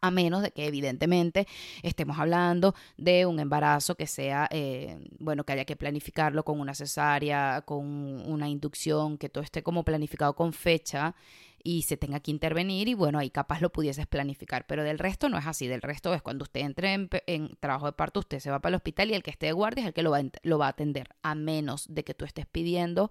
[0.00, 1.46] A menos de que evidentemente
[1.82, 6.74] estemos hablando de un embarazo que sea, eh, bueno, que haya que planificarlo con una
[6.74, 7.84] cesárea, con
[8.30, 11.14] una inducción, que todo esté como planificado con fecha
[11.66, 15.28] y se tenga que intervenir y bueno, ahí capaz lo pudieses planificar, pero del resto
[15.28, 16.94] no es así, del resto es cuando usted entre
[17.26, 19.52] en, trabajo de parto, usted se va para el hospital y el que esté de
[19.52, 22.24] guardia es el que lo va, lo va a atender, a menos de que tú
[22.24, 23.10] estés pidiendo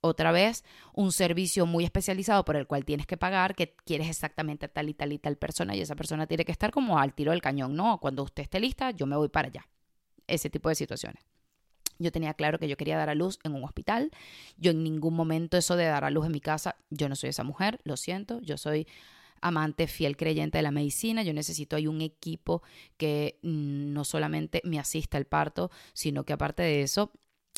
[0.00, 4.66] otra vez un servicio muy especializado por el cual tienes que pagar, que quieres exactamente
[4.66, 7.30] tal y tal y tal persona y esa persona tiene que estar como al tiro
[7.30, 8.00] del cañón, ¿no?
[8.00, 9.68] Cuando usted esté lista, yo me voy para allá.
[10.26, 11.33] Ese tipo de situaciones.
[11.98, 14.10] Yo tenía claro que yo quería dar a luz en un hospital.
[14.56, 17.30] Yo en ningún momento eso de dar a luz en mi casa, yo no soy
[17.30, 18.86] esa mujer, lo siento, yo soy
[19.40, 22.62] amante fiel creyente de la medicina, yo necesito hay un equipo
[22.96, 27.12] que mm, no solamente me asista al parto, sino que aparte de eso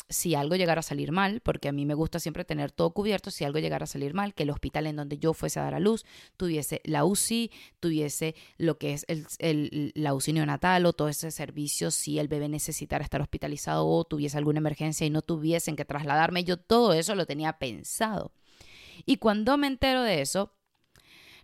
[0.09, 3.31] si algo llegara a salir mal, porque a mí me gusta siempre tener todo cubierto,
[3.31, 5.75] si algo llegara a salir mal, que el hospital en donde yo fuese a dar
[5.75, 6.05] a luz
[6.37, 11.91] tuviese la UCI, tuviese lo que es el, la UCI neonatal o todo ese servicio,
[11.91, 16.43] si el bebé necesitara estar hospitalizado o tuviese alguna emergencia y no tuviesen que trasladarme,
[16.43, 18.31] yo todo eso lo tenía pensado.
[19.05, 20.56] Y cuando me entero de eso,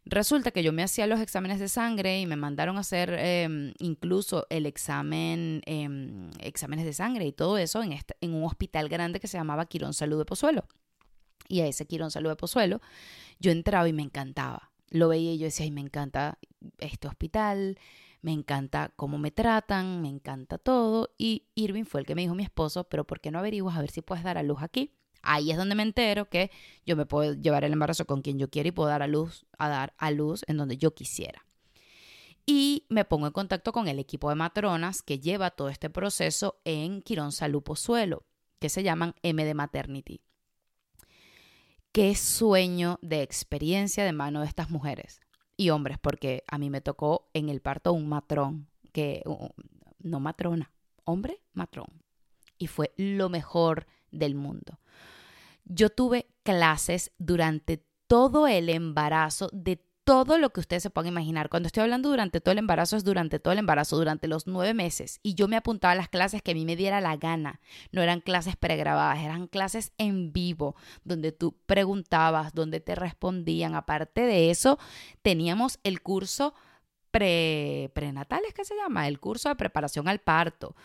[0.05, 3.73] Resulta que yo me hacía los exámenes de sangre y me mandaron a hacer em,
[3.79, 9.21] incluso el examen, em, exámenes de sangre y todo eso en, en un hospital grande
[9.21, 10.65] que se llamaba Quirón Salud de Pozuelo.
[11.47, 12.81] Y a ese Quirón Salud de Pozuelo
[13.39, 14.71] yo entraba y me encantaba.
[14.89, 16.37] Lo veía y yo decía, ay, me encanta
[16.79, 17.79] este hospital,
[18.21, 21.13] me encanta cómo me tratan, me encanta todo.
[21.17, 23.81] Y Irving fue el que me dijo mi esposo, pero ¿por qué no averiguas a
[23.81, 24.93] ver si puedes dar a luz aquí?
[25.23, 26.51] Ahí es donde me entero que
[26.85, 29.45] yo me puedo llevar el embarazo con quien yo quiera y puedo dar a luz,
[29.57, 31.45] a dar a luz en donde yo quisiera.
[32.45, 36.59] Y me pongo en contacto con el equipo de matronas que lleva todo este proceso
[36.65, 38.25] en Quirón Salud Pozuelo,
[38.59, 40.21] que se llaman MD Maternity.
[41.93, 45.21] qué sueño de experiencia de mano de estas mujeres
[45.55, 49.23] y hombres, porque a mí me tocó en el parto un matrón, que
[49.99, 50.71] no matrona,
[51.05, 51.87] hombre matrón.
[52.57, 54.79] Y fue lo mejor del mundo.
[55.65, 61.49] Yo tuve clases durante todo el embarazo de todo lo que ustedes se puedan imaginar.
[61.49, 64.73] Cuando estoy hablando durante todo el embarazo, es durante todo el embarazo, durante los nueve
[64.73, 65.19] meses.
[65.23, 67.61] Y yo me apuntaba a las clases que a mí me diera la gana.
[67.91, 73.75] No eran clases pregrabadas, eran clases en vivo, donde tú preguntabas, donde te respondían.
[73.75, 74.77] Aparte de eso,
[75.21, 76.53] teníamos el curso
[77.11, 79.07] pre, prenatal, ¿es que se llama?
[79.07, 80.75] El curso de preparación al parto.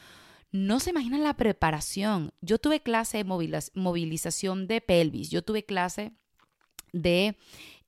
[0.51, 2.33] No se imaginan la preparación.
[2.41, 6.13] Yo tuve clase de movilización de pelvis, yo tuve clase
[6.93, 7.37] de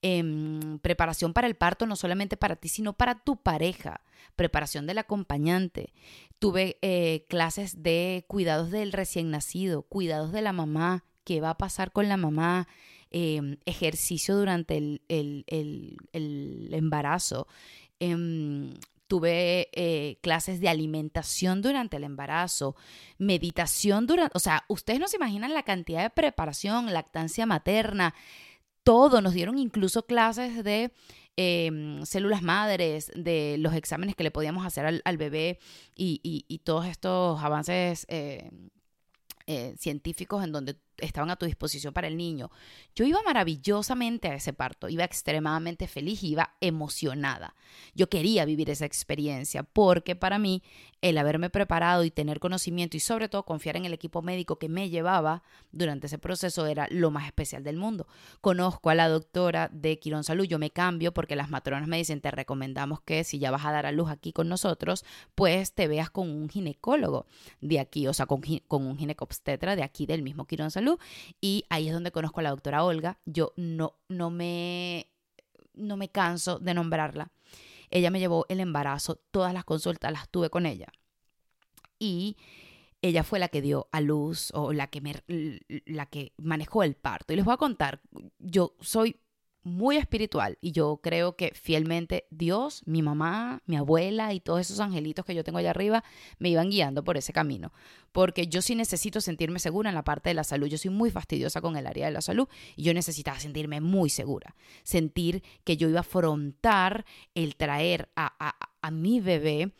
[0.02, 4.00] Em, preparación para el parto, no solamente para ti, sino para tu pareja,
[4.34, 5.92] preparación del acompañante.
[6.38, 11.58] Tuve eh, clases de cuidados del recién nacido, cuidados de la mamá, qué va a
[11.58, 12.66] pasar con la mamá,
[13.10, 15.02] em, ejercicio durante el,
[16.72, 17.46] embarazo.
[19.10, 22.76] Tuve eh, clases de alimentación durante el embarazo,
[23.18, 28.14] meditación durante, o sea, ustedes no se imaginan la cantidad de preparación, lactancia materna,
[28.84, 30.92] todo, nos dieron incluso clases de
[31.34, 35.58] em, células madres, de los exámenes que le podíamos hacer al, bebé
[35.96, 38.48] y, todos estos avances eh,
[39.48, 42.50] eh, científicos en donde estaban a tu disposición para el niño.
[42.94, 47.54] Yo iba maravillosamente a ese parto, iba extremadamente feliz, iba emocionada.
[47.94, 50.62] Yo quería vivir esa experiencia porque para mí
[51.02, 54.68] el haberme preparado y tener conocimiento y sobre todo confiar en el equipo médico que
[54.68, 58.06] me llevaba durante ese proceso era lo más especial del mundo.
[58.40, 62.20] Conozco a la doctora de Quirón Salud, yo me cambio porque las matronas me dicen,
[62.20, 65.88] te recomendamos que si ya vas a dar a luz aquí con nosotros, pues te
[65.88, 67.26] veas con un ginecólogo
[67.60, 70.89] de aquí, o sea, con, con un ginecobstetra de aquí del mismo Quirón Salud
[71.40, 73.18] y ahí es donde conozco a la doctora Olga.
[73.26, 75.10] Yo no, no, me,
[75.74, 77.30] no me canso de nombrarla.
[77.90, 80.92] Ella me llevó el embarazo, todas las consultas las tuve con ella.
[81.98, 82.36] Y
[83.02, 85.14] ella fue la que dio a luz o la que, me,
[85.86, 87.32] la que manejó el parto.
[87.32, 88.00] Y les voy a contar,
[88.38, 89.20] yo soy
[89.62, 90.58] muy espiritual.
[90.60, 95.34] Y yo creo que fielmente Dios, mi mamá, mi abuela y todos esos angelitos que
[95.34, 96.04] yo tengo allá arriba
[96.38, 97.72] me iban guiando por ese camino,
[98.12, 101.10] porque yo sí necesito sentirme segura en la parte de la salud, yo soy muy
[101.10, 105.76] fastidiosa con el área de la salud y yo necesitaba sentirme muy segura, sentir que
[105.76, 109.72] yo iba a afrontar el traer a, a, a mi bebé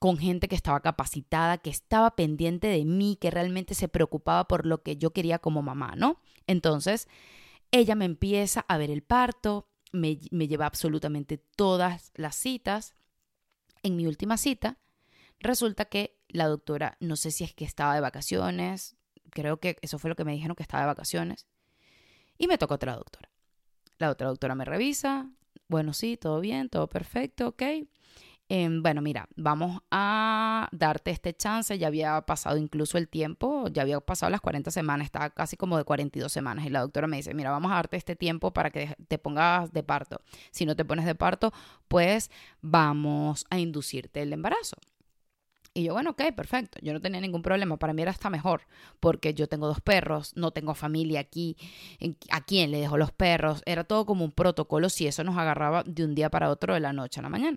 [0.00, 4.64] con gente que estaba capacitada, que estaba pendiente de mí, que realmente se preocupaba por
[4.64, 6.18] lo que yo quería como mamá, ¿no?
[6.46, 7.06] Entonces,
[7.70, 12.94] ella me empieza a ver el parto, me, lleva absolutamente todas las citas.
[13.82, 14.78] En mi última cita,
[15.38, 18.96] resulta que la doctora, no sé si es que estaba de vacaciones,
[19.30, 21.46] creo que eso fue lo que me dijeron que estaba de vacaciones,
[22.38, 23.30] y me tocó otra doctora.
[23.98, 25.30] La otra doctora me revisa,
[25.68, 27.62] bueno, sí, todo bien, todo perfecto, ok.
[28.52, 33.82] Em, bueno, mira, vamos a darte este chance, ya había pasado incluso el tiempo, ya
[33.82, 37.18] había pasado las 40 semanas, estaba casi como de 42 semanas y la doctora me
[37.18, 40.20] dice, mira, vamos a darte este tiempo para que te pongas de parto.
[40.50, 41.52] Si no te pones de parto,
[41.86, 42.28] pues
[42.60, 44.76] vamos a inducirte el embarazo.
[45.72, 46.80] Y yo, bueno, ok, perfecto.
[46.82, 47.76] Yo no tenía ningún problema.
[47.76, 48.62] Para mí era hasta mejor,
[48.98, 51.56] porque yo tengo dos perros, no tengo familia aquí.
[52.30, 53.62] ¿A quién le dejo los perros?
[53.64, 56.80] Era todo como un protocolo si eso nos agarraba de un día para otro, de
[56.80, 57.56] la noche a la mañana.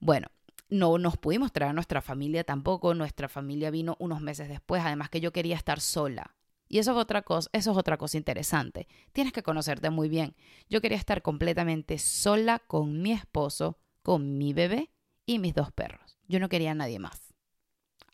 [0.00, 0.28] Bueno,
[0.68, 5.10] no nos pudimos traer a nuestra familia tampoco, nuestra familia vino unos meses después, además
[5.10, 6.34] que yo quería estar sola.
[6.68, 8.88] Y eso es otra cosa, eso es otra cosa interesante.
[9.12, 10.34] Tienes que conocerte muy bien.
[10.68, 14.90] Yo quería estar completamente sola con mi esposo, con mi bebé
[15.26, 16.18] y mis dos perros.
[16.26, 17.26] Yo no quería a nadie más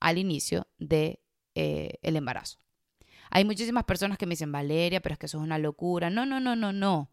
[0.02, 1.20] al inicio de
[1.54, 2.58] eh, el embarazo.
[3.30, 6.10] Hay muchísimas personas que me dicen, Valeria, pero es que eso es una locura.
[6.10, 7.10] No, no, no, no, no.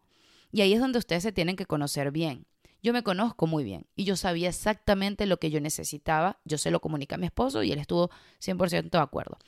[0.52, 2.46] Y ahí es donde ustedes se tienen que conocer bien.
[2.82, 6.40] Yo me conozco muy bien y yo sabía exactamente lo que yo necesitaba.
[6.44, 9.38] Yo se lo comuniqué a mi esposo y él estuvo 100% de acuerdo.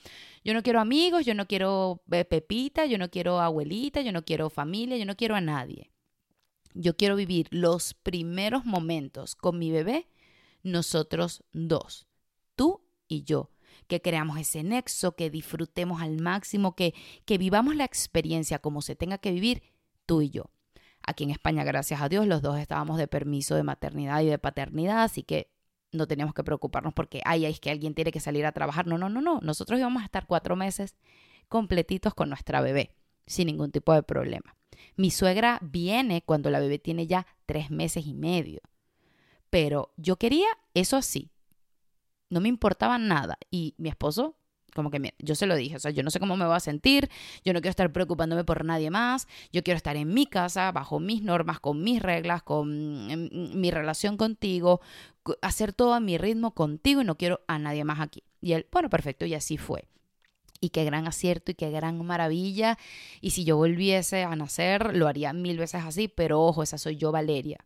[0.44, 4.24] Yo no quiero amigos, yo no quiero eh, Pepita, yo no quiero abuelita, yo no
[4.24, 5.90] quiero familia, yo no quiero a nadie.
[6.74, 10.08] Yo quiero vivir los primeros momentos con mi bebé,
[10.62, 12.06] nosotros dos,
[12.54, 13.50] tú y yo
[13.86, 18.96] que creamos ese nexo, que disfrutemos al máximo, que, que vivamos la experiencia como se
[18.96, 19.62] tenga que vivir
[20.06, 20.50] tú y yo.
[21.04, 24.38] Aquí en España, gracias a Dios, los dos estábamos de permiso de maternidad y de
[24.38, 25.50] paternidad, así que
[25.92, 28.86] no teníamos que preocuparnos porque, ay, es que alguien tiene que salir a trabajar.
[28.86, 29.40] No, no, no, no.
[29.42, 30.96] Nosotros íbamos a estar cuatro meses
[31.48, 34.56] completitos con nuestra bebé, sin ningún tipo de problema.
[34.96, 38.60] Mi suegra viene cuando la bebé tiene ya tres meses y medio.
[39.50, 41.30] Pero yo quería eso así.
[42.30, 43.36] No me importaba nada.
[43.50, 44.36] Y mi esposo
[44.74, 46.60] Como que yo se lo dije, o sea, yo no sé cómo me voy a
[46.60, 47.10] sentir,
[47.44, 50.98] yo no quiero estar preocupándome por nadie más, yo quiero estar en mi casa, bajo
[50.98, 54.80] mis normas, con mis reglas, con mi relación contigo,
[55.42, 58.22] hacer todo a mi ritmo contigo y no quiero a nadie más aquí.
[58.40, 59.88] Y él, bueno, perfecto, y así fue.
[60.60, 62.78] Y qué gran acierto y qué gran maravilla.
[63.20, 66.96] Y si yo volviese a nacer, lo haría mil veces así, pero ojo, esa soy
[66.96, 67.64] yo, Valeria.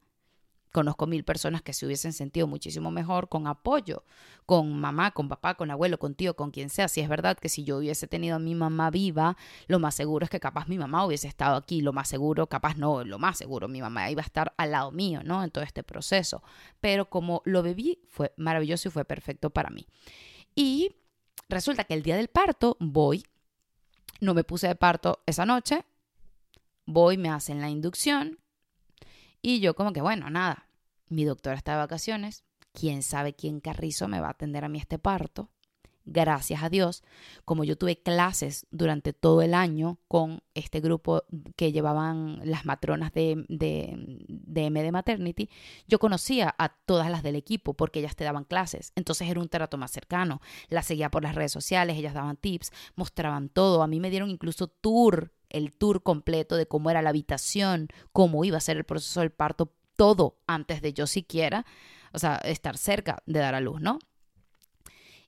[0.76, 4.04] Conozco mil personas que se hubiesen sentido muchísimo mejor con apoyo,
[4.44, 6.86] con mamá, con papá, con abuelo, con tío, con quien sea.
[6.86, 10.24] Si es verdad que si yo hubiese tenido a mi mamá viva, lo más seguro
[10.24, 13.38] es que capaz mi mamá hubiese estado aquí, lo más seguro, capaz no, lo más
[13.38, 15.42] seguro, mi mamá iba a estar al lado mío, ¿no?
[15.42, 16.42] En todo este proceso.
[16.78, 19.86] Pero como lo bebí, fue maravilloso y fue perfecto para mí.
[20.54, 20.94] Y
[21.48, 23.24] resulta que el día del parto voy,
[24.20, 25.86] no me puse de parto esa noche,
[26.84, 28.40] voy, me hacen la inducción
[29.46, 30.65] y yo como que, bueno, nada,
[31.08, 32.44] mi doctora está de vacaciones.
[32.72, 35.50] ¿Quién sabe quién carrizo me va a atender a mí este parto?
[36.08, 37.02] Gracias a Dios,
[37.44, 41.24] como yo tuve clases durante todo el año con este grupo
[41.56, 43.96] que llevaban las matronas de, de,
[44.28, 45.50] de MD Maternity,
[45.88, 48.92] yo conocía a todas las del equipo porque ellas te daban clases.
[48.94, 50.40] Entonces era un trato más cercano.
[50.68, 53.82] Las seguía por las redes sociales, ellas daban tips, mostraban todo.
[53.82, 58.44] A mí me dieron incluso tour el tour completo de cómo era la habitación, cómo
[58.44, 61.66] iba a ser el proceso del parto todo antes de yo siquiera,
[62.12, 63.98] o sea, estar cerca de dar a luz, ¿no?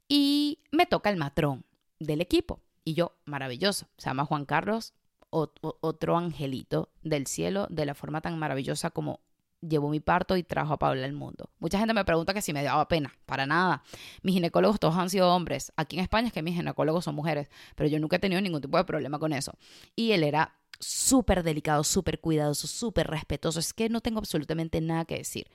[0.09, 1.65] Y me toca el matrón
[1.99, 2.61] del equipo.
[2.85, 4.95] Y yo, maravilloso, se llama Juan Carlos,
[5.31, 9.21] otro angelito del cielo, de la forma tan maravillosa como
[9.61, 11.51] llevó mi parto y trajo a Paula al mundo.
[11.59, 13.83] Mucha gente me pregunta que si me daba pena, para nada.
[14.23, 15.73] Mis ginecólogos todos han sido hombres.
[15.77, 18.61] Aquí en España es que mis ginecólogos son mujeres, pero yo nunca he tenido ningún
[18.61, 19.53] tipo de problema con eso.
[19.97, 23.61] Y él era súper delicado, súper cuidadoso, súper respetuoso.
[23.61, 25.51] Es que no tengo absolutamente nada que decir.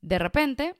[0.00, 0.76] De repente,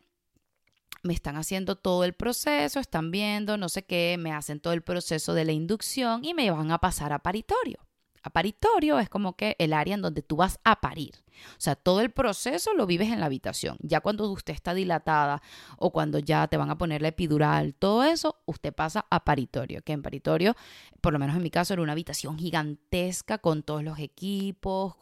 [1.02, 4.82] me están haciendo todo el proceso, están viendo, no sé qué, me hacen todo el
[4.82, 7.85] proceso de la inducción y me van a pasar a paritorio.
[8.26, 11.14] A paritorio es como que el área en donde tú vas a parir.
[11.52, 13.76] O sea, todo el proceso lo vives en la habitación.
[13.78, 15.40] Ya cuando usted está dilatada
[15.78, 19.80] o cuando ya te van a poner la epidural, todo eso, usted pasa a paritorio.
[19.82, 20.56] Que en paritorio,
[21.00, 24.96] por lo menos en mi caso, era una habitación gigantesca con todos los equipos,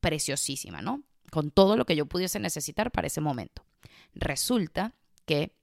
[0.00, 1.04] preciosísima, ¿no?
[1.30, 3.62] Con todo lo que yo pudiese necesitar para ese momento.
[4.16, 5.54] Resulta que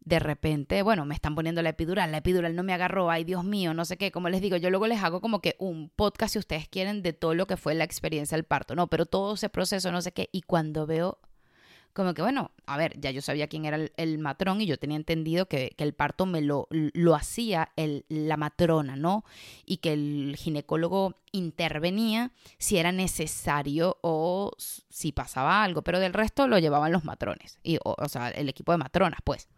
[0.00, 3.44] de repente, bueno, me están poniendo la epidural, la epidural no me agarró, ay Dios
[3.44, 6.32] mío, no sé qué, como les digo, yo luego les hago como que un podcast
[6.32, 9.34] si ustedes quieren de todo lo que fue la experiencia del parto, no, pero todo
[9.34, 11.18] ese proceso, no sé qué, y cuando veo
[11.92, 14.96] como que bueno, a ver, ya yo sabía quién era el, matrón y yo tenía
[14.96, 19.24] entendido que, el parto me lo, lo hacía el, la matrona, ¿no?
[19.66, 26.46] Y que el ginecólogo intervenía si era necesario o si pasaba algo, pero del resto
[26.46, 29.48] lo llevaban los matrones, y, o sea, el equipo de matronas, pues.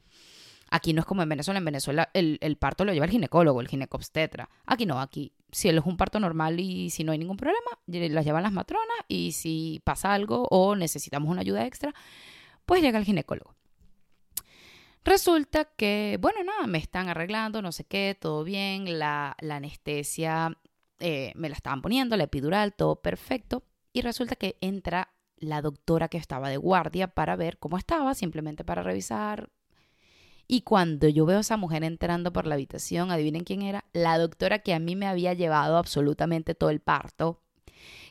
[0.74, 1.58] Aquí no es como en Venezuela.
[1.58, 4.48] En Venezuela el, parto lo lleva el ginecólogo, el ginecobstetra.
[4.64, 8.24] Aquí no, aquí si es un parto normal y si no hay ningún problema, las
[8.24, 11.94] llevan las matronas y si pasa algo o necesitamos una ayuda extra,
[12.64, 13.54] pues llega el ginecólogo.
[15.04, 20.56] Resulta que, bueno, nada, me están arreglando, no sé qué, todo bien, la, anestesia
[21.00, 23.62] eh, me la estaban poniendo, la epidural, todo perfecto.
[23.92, 28.64] Y resulta que entra la doctora que estaba de guardia para ver cómo estaba, simplemente
[28.64, 29.50] para revisar
[30.48, 34.18] y cuando yo veo a esa mujer entrando por la habitación, adivinen quién era, la
[34.18, 37.40] doctora que a mí me había llevado absolutamente todo el parto,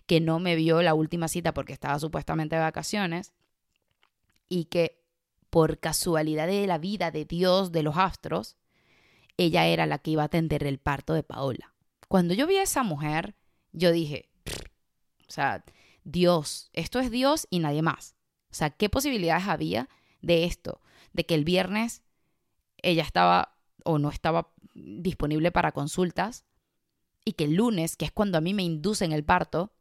[0.05, 3.33] que no me vio la última cita porque estaba supuestamente de vacaciones
[4.49, 5.01] y que
[5.49, 8.57] por casualidad de la vida de Dios, de los astros,
[9.37, 11.73] ella era la que iba a atender el parto de Paola.
[12.07, 13.35] Cuando yo vi a esa mujer,
[13.71, 14.29] yo dije,
[15.27, 15.63] o sea,
[16.03, 18.15] Dios, esto es Dios y nadie más.
[18.51, 19.87] O sea, ¿qué posibilidades había
[20.21, 20.81] de esto?
[21.13, 22.01] De que el viernes
[22.83, 26.45] ella estaba o no estaba disponible para consultas
[27.25, 29.73] y que el lunes, que es cuando a mí me inducen el parto,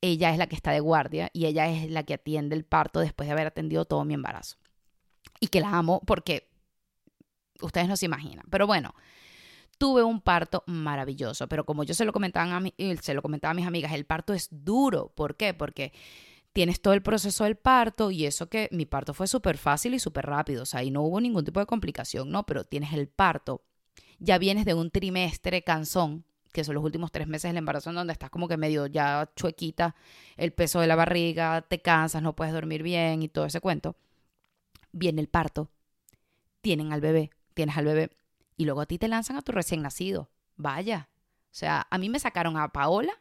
[0.00, 3.00] ella es la que está de guardia y ella es la que atiende el parto
[3.00, 4.56] después de haber atendido todo mi embarazo.
[5.40, 6.50] Y que la amo porque
[7.60, 8.44] ustedes no se imaginan.
[8.50, 8.94] Pero bueno,
[9.78, 12.62] tuve un parto maravilloso, pero como yo se lo comentaba a,
[13.00, 15.12] se lo comentaba a mis amigas, el parto es duro.
[15.14, 15.54] ¿Por qué?
[15.54, 15.92] Porque
[16.56, 19.98] tienes todo el proceso del parto y eso que mi parto fue súper fácil y
[19.98, 22.46] súper rápido, o sea, y no hubo ningún tipo de complicación, ¿no?
[22.46, 23.62] Pero tienes el parto,
[24.20, 27.96] ya vienes de un trimestre cansón, que son los últimos tres meses del embarazo en
[27.96, 29.96] donde estás como que medio ya chuequita,
[30.38, 33.94] el peso de la barriga, te cansas, no puedes dormir bien y todo ese cuento.
[34.92, 35.68] Viene el parto,
[36.62, 38.16] tienen al bebé, tienes al bebé
[38.56, 40.30] y luego a ti te lanzan a tu recién nacido.
[40.56, 41.10] Vaya.
[41.52, 43.12] O sea, a mí me sacaron a Paola,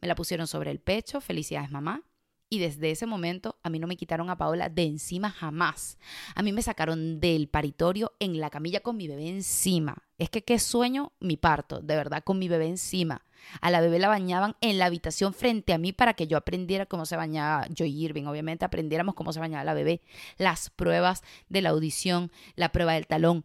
[0.00, 2.02] me la pusieron sobre el pecho, felicidades mamá,
[2.50, 5.98] Y desde ese momento a mí no me quitaron a Paola de encima jamás.
[6.34, 9.98] A mí me sacaron del paritorio en la camilla con mi bebé encima.
[10.16, 13.26] Es que qué sueño mi parto, de verdad, con mi bebé encima.
[13.60, 16.86] A la bebé la bañaban en la habitación frente a mí para que yo aprendiera
[16.86, 20.00] cómo se bañaba, yo y Irving, obviamente aprendiéramos cómo se bañaba la bebé.
[20.38, 23.42] Las pruebas de la audición, la prueba del talón,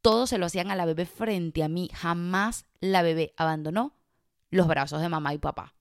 [0.00, 1.90] todo se lo hacían a la bebé frente a mí.
[1.92, 3.94] Jamás la bebé abandonó
[4.50, 5.75] los brazos de mamá y papá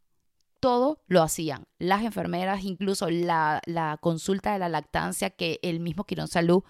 [0.66, 1.68] todo lo hacían.
[1.78, 3.61] Las enfermeras, incluso la,
[4.01, 6.63] consulta de la lactancia que el mismo Quirón Salud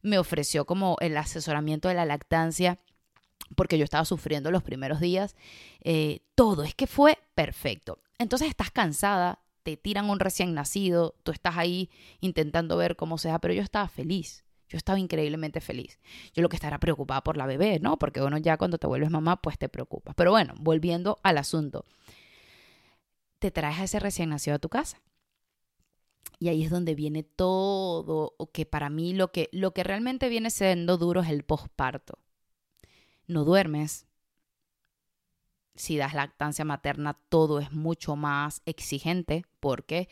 [0.00, 2.78] me ofreció como el asesoramiento de la lactancia
[3.54, 5.36] porque yo estaba sufriendo los primeros días.
[5.82, 7.98] Eh, todo, es que fue perfecto.
[8.16, 11.90] Entonces estás cansada, te tiran un recién nacido, tú estás ahí
[12.20, 14.42] intentando ver cómo sea, pero yo estaba feliz.
[14.70, 15.98] Yo estaba increíblemente feliz.
[16.32, 17.98] Yo lo que estaba preocupada por la bebé, ¿no?
[17.98, 20.14] Porque uno ya cuando te vuelves mamá, pues te preocupas.
[20.14, 21.84] Pero bueno, volviendo al asunto
[23.44, 25.02] te traes a ese recién nacido a tu casa.
[26.38, 30.48] Y ahí es donde viene todo, que para mí lo que, lo que realmente viene
[30.48, 32.18] siendo duro es el posparto.
[33.26, 34.06] No duermes.
[35.74, 40.08] Si das lactancia materna, todo es mucho más exigente porque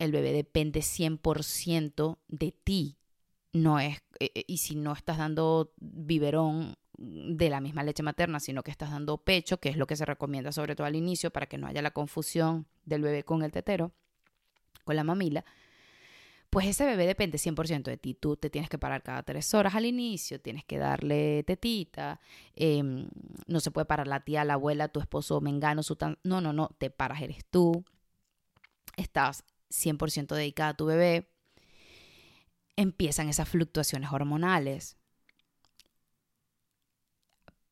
[0.00, 2.98] el bebé depende 100% de ti.
[3.52, 8.40] No es, eh, eh, y si no estás dando biberón de la misma leche materna,
[8.40, 11.30] sino que estás dando pecho, que es lo que se recomienda sobre todo al inicio
[11.30, 13.92] para que no haya la confusión del bebé con el tetero,
[14.84, 15.44] con la mamila,
[16.54, 18.14] pues ese bebé depende 100% de ti.
[18.14, 22.20] Tú te tienes que parar cada tres horas al inicio, tienes que darle tetita,
[22.54, 23.08] em,
[23.48, 26.16] no se puede parar la tía, la abuela, tu esposo, mengano, su tan...
[26.22, 27.84] No, no, no, te paras, eres tú,
[28.96, 31.28] estás 100% dedicada a tu bebé.
[32.76, 34.96] Empiezan esas fluctuaciones hormonales,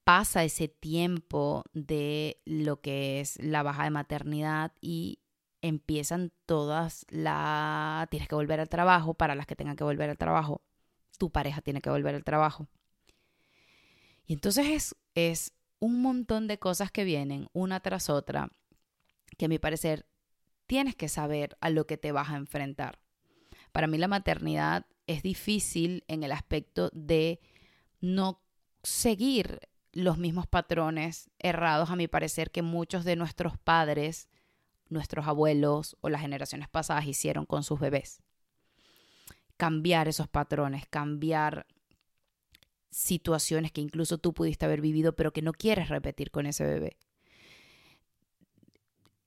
[0.05, 5.21] pasa ese tiempo de lo que es la baja de maternidad y
[5.61, 8.07] empiezan todas la...
[8.11, 10.63] Tienes que volver al trabajo, para las que tengan que volver al trabajo,
[11.19, 12.69] tu pareja tiene que volver al trabajo.
[14.27, 18.51] Y entonces es, es un montón de cosas que vienen una tras otra
[19.39, 20.07] que a mi parecer
[20.67, 22.99] tienes que saber a lo que te vas a enfrentar.
[23.73, 27.41] Para mí la maternidad es difícil en el aspecto de
[28.01, 28.41] no
[28.83, 29.61] seguir
[29.93, 34.29] los mismos patrones errados, a mi parecer, que muchos de nuestros padres,
[34.89, 38.23] nuestros abuelos o las generaciones pasadas hicieron con sus bebés.
[39.57, 41.67] Cambiar esos patrones, cambiar
[42.91, 46.97] situaciones que incluso tú pudiste haber vivido, pero que no quieres repetir con ese bebé.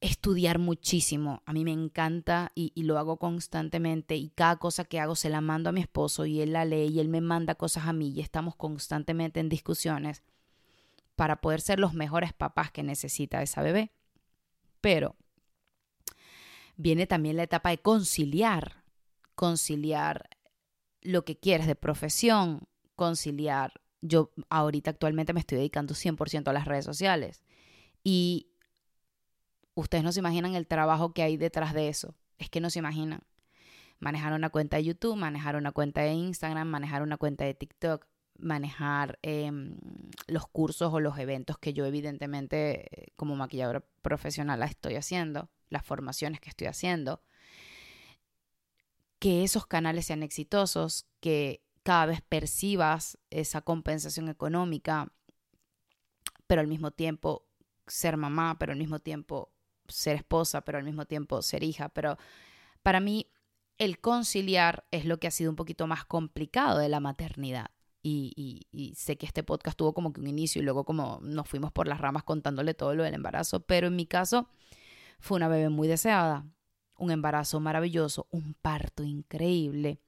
[0.02, 1.42] Estudiar muchísimo.
[1.46, 5.42] A mí me encanta y, lo hago constantemente y cada cosa que hago se la
[5.42, 8.10] mando a mi esposo y él la lee y él me manda cosas a mí
[8.10, 10.24] y estamos constantemente en discusiones
[11.16, 13.92] para poder ser los mejores papás que necesita esa bebé.
[14.82, 15.16] Pero
[16.76, 18.84] viene también la etapa de conciliar,
[19.36, 20.30] conciliar
[21.02, 23.82] lo que quieres de profesión, conciliar.
[24.02, 27.44] Yo ahorita actualmente me estoy dedicando 100% a las redes sociales
[28.04, 28.52] y
[29.74, 32.16] ustedes no se imaginan el trabajo que hay detrás de eso.
[32.38, 33.22] Es que no se imaginan.
[34.00, 38.06] Manejar una cuenta de YouTube, manejar una cuenta de Instagram, manejar una cuenta de TikTok,
[38.38, 39.78] manejar em,
[40.28, 45.86] los cursos o los eventos que yo evidentemente eh, como maquilladora profesional estoy haciendo, las
[45.86, 47.22] formaciones que estoy haciendo,
[49.20, 55.12] que esos canales sean exitosos, que cada vez percibas esa compensación económica,
[56.48, 57.48] pero al mismo tiempo
[57.88, 59.52] ser mamá, pero al mismo tiempo
[59.88, 62.18] ser esposa, pero al mismo tiempo ser hija, pero
[62.84, 63.32] para mí
[63.78, 67.75] el conciliar es lo que ha sido un poquito más complicado de la maternidad
[68.08, 71.72] y, sé que este podcast tuvo como que un inicio y luego como nos fuimos
[71.72, 74.48] por las ramas contándole todo lo del embarazo, pero en mi caso
[75.20, 76.46] fue una bebé muy deseada,
[76.98, 80.00] un embarazo maravilloso, un parto increíble,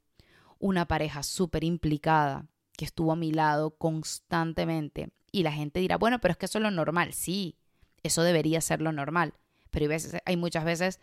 [0.60, 6.20] una pareja súper implicada que estuvo a mi lado constantemente y la gente dirá, bueno,
[6.20, 7.58] pero es que eso es lo normal, sí,
[8.04, 9.34] eso debería ser lo normal,
[9.72, 9.92] pero
[10.26, 11.00] hay, muchas veces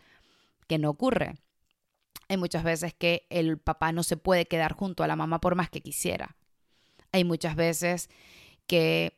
[0.67, 1.35] que no ocurre.
[2.27, 5.53] Hay muchas veces que el papá no se puede quedar junto a la mamá por
[5.55, 6.35] más que quisiera.
[7.15, 8.09] Hay muchas veces
[8.67, 9.13] que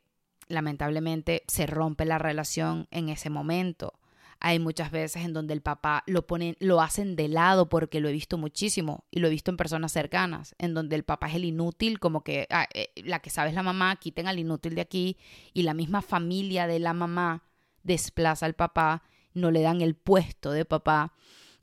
[0.50, 3.95] lamentablemente se rompe la relación en ese momento.
[4.39, 6.24] Hay muchas veces en donde el papá lo
[6.60, 9.93] lo hacen de lado porque lo he visto muchísimo y lo he visto en personas
[9.93, 13.50] cercanas, en donde el papá es el inútil, como que ah, eh, la que sabe
[13.50, 15.18] es la mamá, quiten al inútil de aquí
[15.52, 17.45] y la misma familia de la mamá
[17.82, 19.02] desplaza al papá,
[19.34, 21.16] no le dan el puesto de papá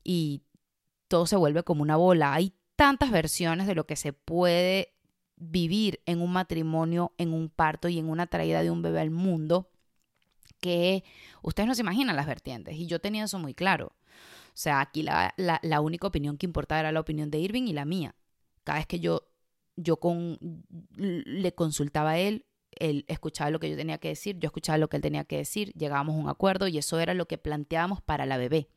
[0.03, 0.43] y
[1.07, 2.35] todo se vuelve como una bola.
[2.35, 4.94] Hay tantas versiones de lo que se puede
[5.37, 9.11] vivir en un matrimonio, en un parto y en una traída de un bebé al
[9.11, 9.71] mundo
[10.61, 11.05] que
[11.43, 13.93] ustedes no se imaginan las vertientes y yo tenía eso muy claro.
[14.49, 17.73] O sea, aquí la, la, única opinión que importaba era la opinión de Irving y
[17.73, 18.15] la mía.
[18.63, 19.27] Cada vez que yo,
[19.75, 20.39] yo con,
[20.97, 24.89] le consultaba a él, él escuchaba lo que yo tenía que decir, yo escuchaba lo
[24.89, 28.01] que él tenía que decir, llegábamos a un acuerdo y eso era lo que planteábamos
[28.01, 28.69] para la bebé.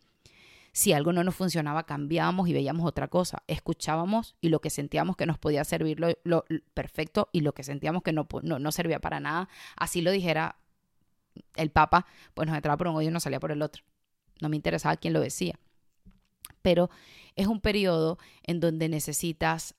[0.78, 3.42] Si algo no nos funcionaba, cambiábamos y veíamos otra cosa.
[3.48, 8.04] Escuchábamos y lo que sentíamos que nos podía servir lo, perfecto y lo que sentíamos
[8.04, 10.60] que no, no, no, servía para nada, así lo dijera
[11.56, 12.06] el Papa,
[12.36, 13.82] pues nos entraba por un oído y nos salía por el otro.
[14.40, 15.60] No me interesaba quién lo decía.
[16.62, 16.92] Pero
[17.36, 19.74] es un periodo en donde necesitas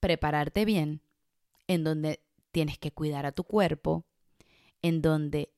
[0.00, 1.00] prepararte bien,
[1.66, 2.20] en donde
[2.52, 4.04] tienes que cuidar a tu cuerpo,
[4.82, 5.50] en donde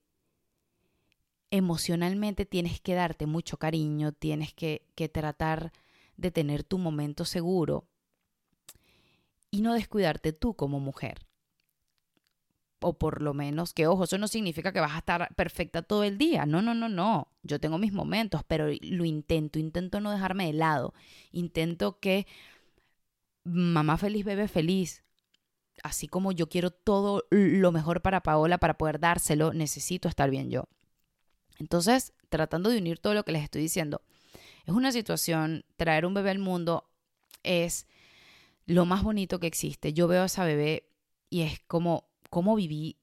[1.53, 5.73] emocionalmente tienes que darte mucho cariño, tienes que, que tratar
[6.17, 7.87] de tener tu momento seguro
[9.51, 11.27] y no descuidarte tú como mujer
[12.83, 16.03] o por lo menos que, ojo, eso no significa que vas a estar perfecta todo
[16.03, 16.47] el día.
[16.47, 17.29] No, no, no, no.
[17.43, 20.93] Yo tengo mis momentos, pero lo intento, intento no dejarme de lado.
[21.31, 22.27] Intento que
[23.45, 25.05] mamá feliz, bebé feliz.
[25.83, 30.51] Así como yo quiero todo lo mejor para Paola para poder dárselo, necesito estar bien
[30.51, 30.65] yo.
[31.63, 34.03] Entonces, tratando de unir todo lo que les estoy diciendo,
[34.67, 36.91] es una situación, traer un bebé al mundo
[37.45, 37.87] es
[38.67, 39.93] lo más bonito que existe.
[39.93, 40.89] Yo veo a esa bebé
[41.31, 42.99] y es como cómo viví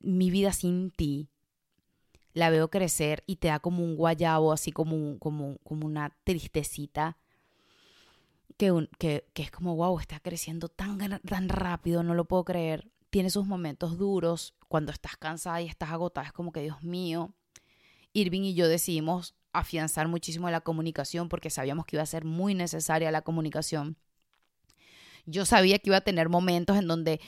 [0.00, 1.28] mi vida sin ti,
[2.32, 7.16] la veo crecer y te da como un guayabo, así como, como, como una tristecita,
[8.56, 12.88] que, que, que, es como, wow, está creciendo tan, tan rápido, no lo puedo creer.
[13.16, 17.32] Tiene sus momentos duros, cuando estás cansada y estás agotada, es como que, Dios mío.
[18.12, 22.52] Irving y yo decidimos afianzar muchísimo la comunicación porque sabíamos que iba a ser muy
[22.54, 23.96] necesaria la comunicación
[25.26, 27.20] yo sabía que iba a tener momentos en donde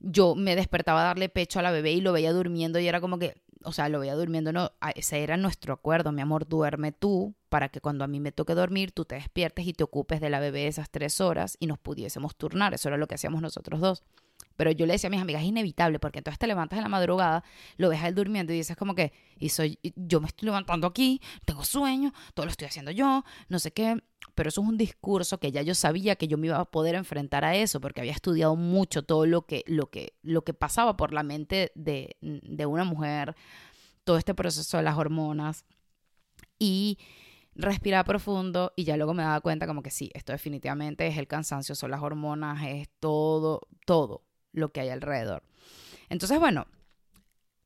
[0.00, 3.00] yo me despertaba a darle pecho a la bebé y lo veía durmiendo y era
[3.00, 6.92] como que, o sea, lo veía durmiendo, no, ese era nuestro acuerdo, mi amor, duerme
[6.92, 10.20] tú para que cuando a mí me toque dormir tú te despiertes y te ocupes
[10.20, 13.42] de la bebé esas tres horas y nos pudiésemos turnar, eso era lo que hacíamos
[13.42, 14.02] nosotros dos.
[14.56, 16.88] Pero yo le decía a mis amigas, es inevitable, porque entonces te levantas en la
[16.88, 17.44] madrugada,
[17.76, 20.86] lo ves a él durmiendo y dices como que, y soy, yo me estoy levantando
[20.86, 24.02] aquí, tengo sueño, todo lo estoy haciendo yo, no sé qué.
[24.34, 26.96] Pero eso es un discurso que ya yo sabía que yo me iba a poder
[26.96, 30.96] enfrentar a eso, porque había estudiado mucho todo lo que, lo que, lo que pasaba
[30.96, 33.36] por la mente de, de una mujer,
[34.04, 35.64] todo este proceso de las hormonas.
[36.58, 36.98] Y
[37.54, 41.26] respirar profundo y ya luego me daba cuenta como que sí, esto definitivamente es el
[41.26, 45.42] cansancio, son las hormonas, es todo, todo lo que hay alrededor.
[46.08, 46.66] Entonces, bueno,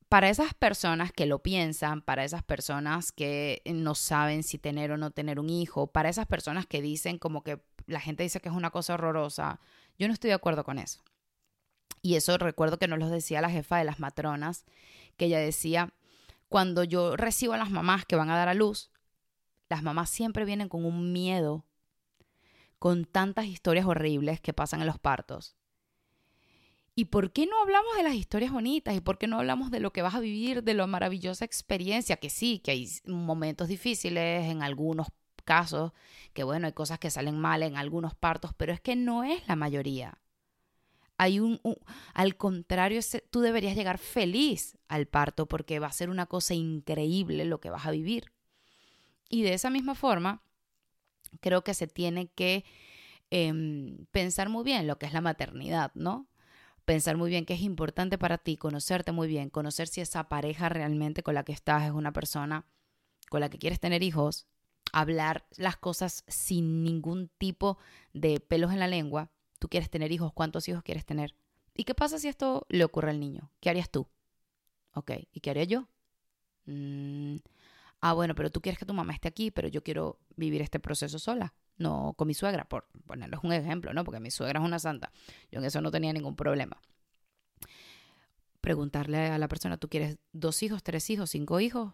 [0.09, 4.97] para esas personas que lo piensan, para esas personas que no saben si tener o
[4.97, 8.49] no tener un hijo, para esas personas que dicen como que la gente dice que
[8.49, 9.59] es una cosa horrorosa,
[9.97, 11.03] yo no estoy de acuerdo con eso.
[12.01, 14.65] Y eso recuerdo que nos lo decía la jefa de las matronas,
[15.17, 15.93] que ella decía,
[16.49, 18.91] cuando yo recibo a las mamás que van a dar a luz,
[19.69, 21.65] las mamás siempre vienen con un miedo,
[22.79, 25.55] con tantas historias horribles que pasan en los partos.
[26.95, 28.95] ¿Y por qué no hablamos de las historias bonitas?
[28.95, 32.17] ¿Y por qué no hablamos de lo que vas a vivir, de la maravillosa experiencia?
[32.17, 35.07] Que sí, que hay momentos difíciles en algunos
[35.45, 35.93] casos,
[36.33, 39.47] que bueno, hay cosas que salen mal en algunos partos, pero es que no es
[39.47, 40.17] la mayoría.
[41.19, 41.61] Hay un,
[42.15, 42.99] al contrario,
[43.29, 47.69] tú deberías llegar feliz al parto porque va a ser una cosa increíble lo que
[47.69, 48.31] vas a vivir.
[49.29, 50.41] Y de esa misma forma,
[51.41, 52.65] creo que se tiene que
[53.29, 56.27] em, pensar muy bien lo que es la maternidad, ¿no?
[56.85, 60.69] pensar muy bien qué es importante para ti, conocerte muy bien, conocer si esa pareja
[60.69, 62.65] realmente con la que estás es una persona
[63.29, 64.47] con la que quieres tener hijos,
[64.91, 67.77] hablar las cosas sin ningún tipo
[68.13, 69.29] de pelos en la lengua.
[69.59, 71.35] Tú quieres tener hijos, ¿cuántos hijos quieres tener?
[71.75, 73.51] ¿Y qué pasa si esto le ocurre al niño?
[73.59, 74.07] ¿Qué harías tú?
[74.93, 75.87] Ok, ¿y qué haría yo?
[76.65, 77.37] Mm,
[78.01, 80.79] ah, bueno, pero tú quieres que tu mamá esté aquí, pero yo quiero vivir este
[80.79, 84.03] proceso sola no con mi suegra, por ponerles un ejemplo, ¿no?
[84.03, 85.11] Porque mi suegra es una santa.
[85.51, 86.79] Yo en eso no tenía ningún problema.
[88.61, 91.93] Preguntarle a la persona, ¿tú quieres dos hijos, tres hijos, cinco hijos?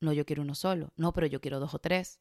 [0.00, 0.92] No, yo quiero uno solo.
[0.96, 2.20] No, pero yo quiero dos o tres.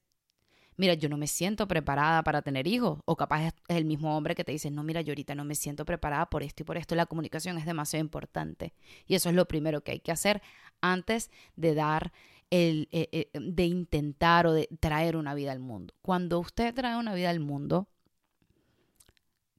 [0.77, 2.99] Mira, yo no me siento preparada para tener hijos.
[3.05, 5.55] O capaz es el mismo hombre que te dice, no, mira, yo ahorita no me
[5.55, 6.95] siento preparada por esto y por esto.
[6.95, 8.73] La comunicación es demasiado importante.
[9.07, 10.41] Y eso es lo primero que hay que hacer
[10.81, 12.11] antes de dar
[12.49, 15.93] el, eh, eh, de intentar o de traer una vida al mundo.
[16.01, 17.87] Cuando usted trae una vida al mundo,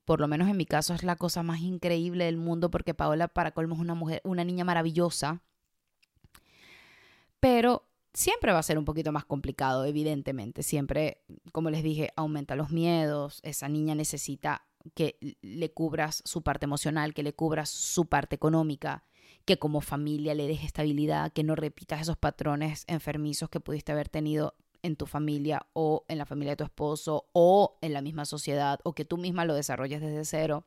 [0.05, 3.29] por lo menos en mi caso es la cosa más increíble del mundo porque Paola
[3.29, 5.43] para colmo es una mujer, una niña maravillosa,
[7.41, 7.85] pero
[8.17, 10.63] siempre va a ser un poquito más complicado, evidentemente.
[10.63, 11.21] Siempre,
[11.53, 14.65] como les dije, aumenta los miedos, esa niña necesita
[14.95, 19.05] que le cubras su parte emocional, que le cubras su parte económica,
[19.45, 24.09] que como familia le des estabilidad, que no repitas esos patrones enfermizos que pudiste haber
[24.09, 28.25] tenido en tu familia o en la familia de tu esposo o en la misma
[28.25, 30.65] sociedad o que tú misma lo desarrolles desde cero.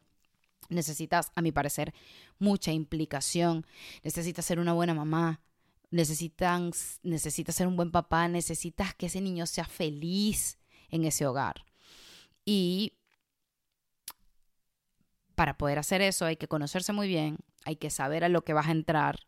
[0.69, 1.95] Necesitas, a mi parecer,
[2.37, 3.65] mucha implicación.
[4.03, 5.41] Necesitas ser una buena mamá.
[5.91, 8.27] Necesitas, necesitas ser un buen papá.
[8.27, 10.59] Necesitas que ese niño sea feliz
[10.89, 11.65] en ese hogar.
[12.45, 12.93] Y
[15.39, 18.51] para poder hacer eso hay que conocerse muy bien, hay que saber a lo que
[18.51, 19.21] vas a entrar,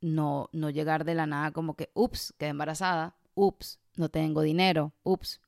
[0.00, 4.94] no, no llegar de la nada como que, ups, quedé embarazada, ups, no tengo dinero,
[5.04, 5.40] ups,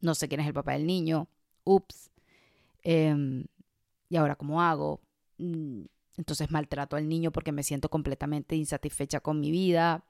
[0.00, 1.26] no sé quién es el papá del niño,
[1.64, 2.12] ups,
[2.82, 3.46] em,
[4.08, 5.00] y ahora cómo hago.
[6.18, 10.04] Entonces maltrato al niño porque me siento completamente insatisfecha con mi vida.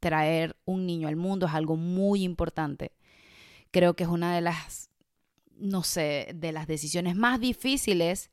[0.00, 2.92] Traer un niño al mundo es algo muy importante.
[3.70, 4.90] Creo que es una de las,
[5.56, 8.30] no sé, de las decisiones más difíciles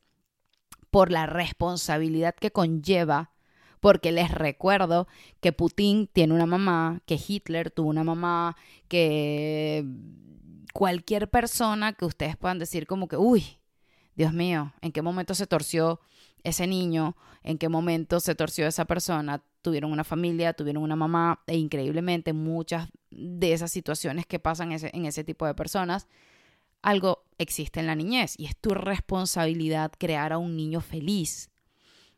[0.90, 3.30] por la responsabilidad que conlleva
[3.80, 5.06] porque les recuerdo
[5.40, 8.56] que Putin tiene una mamá, que Hitler tuvo una mamá,
[8.88, 9.86] que
[10.72, 13.58] cualquier persona que ustedes puedan decir como que, uy,
[14.16, 16.00] Dios mío, ¿en qué momento se torció
[16.44, 17.16] ese niño?
[17.42, 19.42] ¿En qué momento se torció esa persona?
[19.62, 25.06] Tuvieron una familia, tuvieron una mamá e increíblemente muchas de esas situaciones que pasan en
[25.06, 26.06] ese tipo de personas,
[26.82, 31.50] algo existe en la niñez y es tu responsabilidad crear a un niño feliz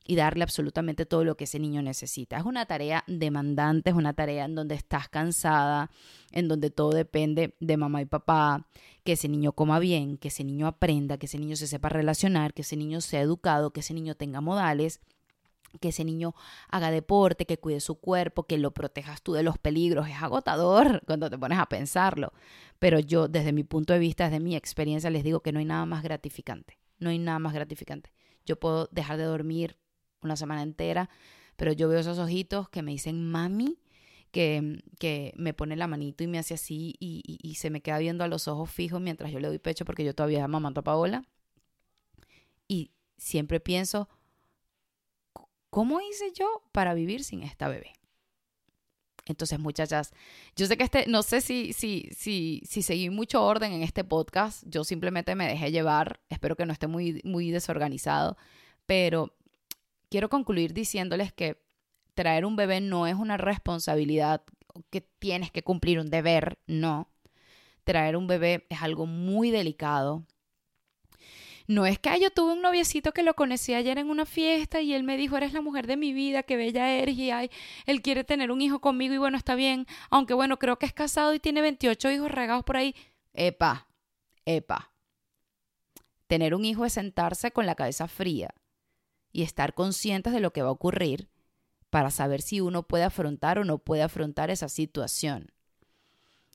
[0.07, 2.37] y darle absolutamente todo lo que ese niño necesita.
[2.37, 5.91] Es una tarea demandante, es una tarea en donde estás cansada,
[6.33, 8.67] en donde todo depende de mamá y papá,
[9.05, 12.55] que ese niño coma bien, que ese niño aprenda, que ese niño se sepa relacionar,
[12.55, 15.01] que ese niño sea educado, que ese niño tenga modales
[15.79, 16.35] que ese niño
[16.69, 20.09] haga deporte, que cuide su cuerpo, que lo protejas tú de los peligros.
[20.09, 22.33] Es agotador cuando te pones a pensarlo.
[22.79, 25.65] Pero yo, desde mi punto de vista, desde mi experiencia, les digo que no hay
[25.65, 26.79] nada más gratificante.
[26.99, 28.11] No hay nada más gratificante.
[28.45, 29.77] Yo puedo dejar de dormir
[30.23, 31.11] una semana entera,
[31.57, 33.79] pero yo veo esos ojitos que me dicen mami,
[34.31, 38.25] que, que me pone la manito y me hace así y, se me queda viendo
[38.25, 41.25] a los ojos fijos mientras yo le doy pecho porque yo todavía amamanto a Paola.
[42.69, 44.09] Y siempre pienso,
[45.69, 47.93] ¿cómo hice yo para vivir sin esta bebé?
[49.27, 50.13] Entonces, muchachas,
[50.57, 54.03] yo sé que este, no sé si, si, si, si seguí mucho orden en este
[54.03, 58.37] podcast, yo simplemente me dejé llevar, espero que no esté muy, muy desorganizado,
[58.87, 59.35] pero
[60.11, 61.63] quiero concluir diciéndoles que
[62.15, 64.43] traer un bebé no es una responsabilidad
[64.91, 67.09] que tienes que cumplir un deber, no.
[67.85, 70.27] Traer un bebé es algo muy delicado.
[71.67, 74.93] No es que yo tuve un noviecito que lo conocí ayer en una fiesta y
[74.93, 77.49] él me dijo, eres la mujer de mi vida, qué bella eres y ay,
[77.87, 80.93] él quiere tener un hijo conmigo y bueno, está bien, aunque bueno, creo que es
[80.93, 82.95] casado y tiene 28 hijos regados por ahí.
[83.33, 83.87] Epa,
[84.45, 84.93] epa.
[86.27, 88.53] Tener un hijo es sentarse con la cabeza fría
[89.33, 91.29] y estar conscientes de lo que va a ocurrir
[91.91, 95.53] para saber si uno puede afrontar o no puede afrontar esa situación.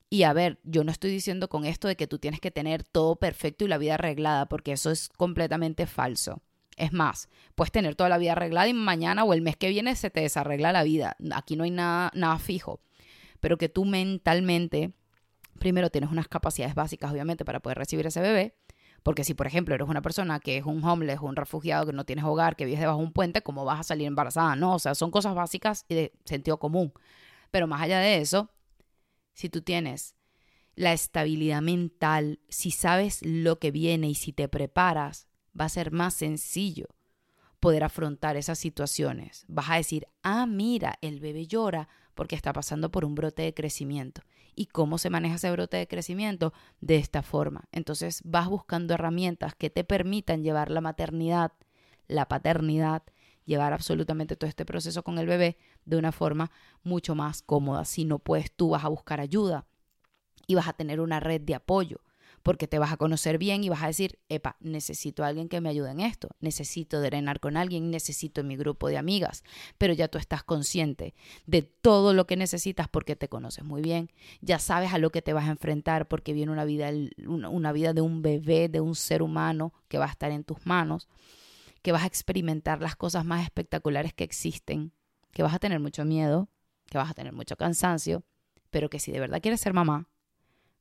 [0.10, 2.84] Y a ver, yo no estoy diciendo con esto de que tú tienes que tener
[2.84, 6.42] todo perfecto y la vida arreglada, porque eso es completamente falso.
[6.78, 9.96] Es más, puedes tener toda la vida arreglada y mañana o el mes que viene
[9.96, 11.18] se te desarregla la vida.
[11.34, 12.82] Aquí no hay nada, nada fijo.
[13.40, 14.92] Pero que tú mentalmente,
[15.60, 18.56] primero tienes unas capacidades básicas, obviamente, para poder recibir ese bebé.
[19.06, 22.06] Porque si, por ejemplo, eres una persona que es un homeless, un refugiado, que no
[22.06, 24.56] tienes hogar, que vives debajo de un puente, ¿cómo vas a salir embarazada?
[24.56, 26.92] No, o sea, son cosas básicas y de sentido común.
[27.52, 28.50] Pero más allá de eso,
[29.36, 30.16] si tú tienes
[30.74, 35.28] la estabilidad mental, si sabes lo que viene y si te preparas,
[35.58, 36.88] va a ser más sencillo
[37.60, 39.46] poder afrontar esas situaciones.
[39.48, 43.54] Vas a decir, ah, mira, el bebé llora porque está pasando por un brote de
[43.54, 44.22] crecimiento.
[44.56, 46.54] ¿Y cómo se maneja ese brote de crecimiento?
[46.82, 47.66] De esta forma.
[47.72, 51.52] Entonces vas buscando herramientas que te permitan llevar la maternidad,
[52.08, 53.04] la paternidad,
[53.46, 56.52] llevar absolutamente todo este proceso con el bebé de una forma
[56.84, 57.86] mucho más cómoda.
[57.86, 59.68] Si no puedes, tú vas a buscar ayuda
[60.48, 62.02] y vas a tener una red de apoyo
[62.46, 65.62] porque te vas a conocer bien y vas a decir, epa, necesito a alguien que
[65.62, 69.44] me ayude en esto, necesito drenar con alguien, necesito mi grupo de amigas,
[69.80, 71.16] pero ya tú estás consciente
[71.48, 75.24] de todo lo que necesitas porque te conoces muy bien, ya sabes a lo que
[75.24, 76.92] te vas a enfrentar porque viene una vida,
[77.26, 80.68] una vida de un bebé, de un ser humano que va a estar en tus
[80.68, 81.08] manos,
[81.82, 84.94] que vas a experimentar las cosas más espectaculares que existen,
[85.32, 86.48] que vas a tener mucho miedo,
[86.92, 88.24] que vas a tener mucho cansancio,
[88.70, 90.10] pero que si de verdad quieres ser mamá,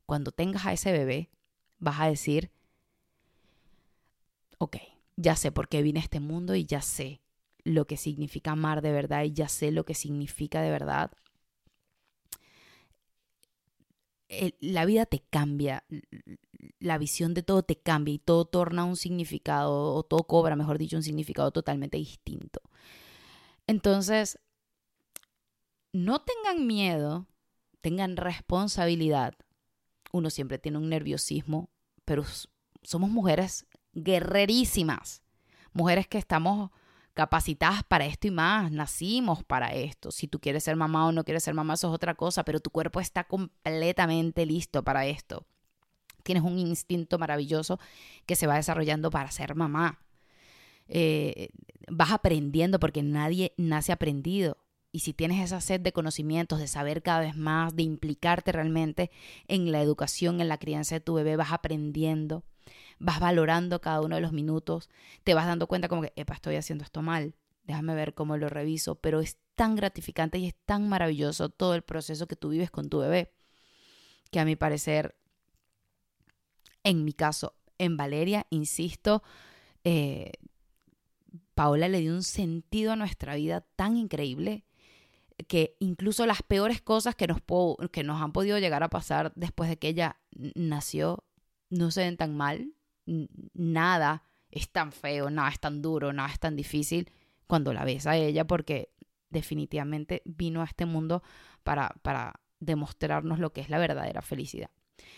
[0.04, 1.30] cuando tengas a ese bebé,
[1.84, 2.50] vas a decir,
[4.58, 4.78] ok,
[5.16, 7.20] ya sé por qué vine a este mundo y ya sé
[7.64, 11.12] lo que significa amar de verdad y ya sé lo que significa de verdad.
[14.60, 15.84] La vida te cambia,
[16.80, 20.78] la visión de todo te cambia y todo torna un significado, o todo cobra, mejor
[20.78, 22.60] dicho, un significado totalmente distinto.
[23.66, 24.38] Entonces,
[25.92, 27.26] no tengan miedo,
[27.80, 29.34] tengan responsabilidad.
[30.12, 31.70] Uno siempre tiene un nerviosismo,
[32.04, 32.24] pero
[32.82, 35.22] somos mujeres guerrerísimas,
[35.72, 36.70] mujeres que estamos
[37.14, 40.10] capacitadas para esto y más, nacimos para esto.
[40.10, 42.60] Si tú quieres ser mamá o no quieres ser mamá, eso es otra cosa, pero
[42.60, 45.46] tu cuerpo está completamente listo para esto.
[46.24, 47.78] Tienes un instinto maravilloso
[48.26, 50.00] que se va desarrollando para ser mamá.
[50.88, 51.50] Eh,
[51.88, 54.58] vas aprendiendo porque nadie nace aprendido.
[54.94, 59.10] Y si tienes esa sed de conocimientos, de saber cada vez más, de implicarte realmente
[59.48, 62.44] en la educación, en la crianza de tu bebé, vas aprendiendo
[63.00, 64.88] vas valorando cada uno de los minutos,
[65.24, 67.34] te vas dando cuenta como que, epa, estoy haciendo esto mal,
[67.64, 71.82] déjame ver cómo lo reviso, pero es tan gratificante y es tan maravilloso todo el
[71.82, 73.32] proceso que tú vives con tu bebé,
[74.30, 75.16] que a mi parecer,
[76.84, 79.24] en mi caso, en Valeria, insisto,
[79.82, 80.30] eh,
[81.56, 84.64] Paola le dio un sentido a nuestra vida tan increíble
[85.48, 87.38] que incluso las peores cosas que nos,
[87.90, 90.16] que nos han podido llegar a pasar después de que ella
[90.54, 91.24] nació
[91.70, 92.72] no se ven tan mal,
[93.06, 97.10] nada es tan feo, nada es tan duro, nada es tan difícil
[97.46, 98.92] cuando la ves a ella porque
[99.30, 101.22] definitivamente vino a este mundo
[101.64, 104.70] para, para demostrarnos lo que es la verdadera felicidad.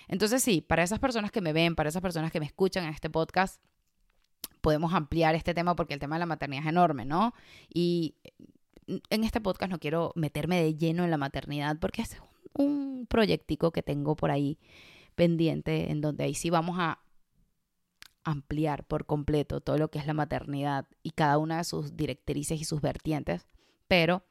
[0.09, 2.91] Entonces sí, para esas personas que me ven, para esas personas que me escuchan en
[2.91, 3.63] este podcast,
[4.61, 7.35] podemos ampliar este tema porque el tema de la maternidad es enorme, ¿no?
[7.73, 8.17] Y
[8.87, 12.17] en este podcast no quiero meterme de lleno en la maternidad porque es
[12.53, 14.59] un proyectico que tengo por ahí
[15.15, 17.01] pendiente en donde ahí sí vamos a
[18.25, 22.61] ampliar por completo todo lo que es la maternidad y cada una de sus directrices
[22.61, 23.47] y sus vertientes,
[23.89, 24.25] pero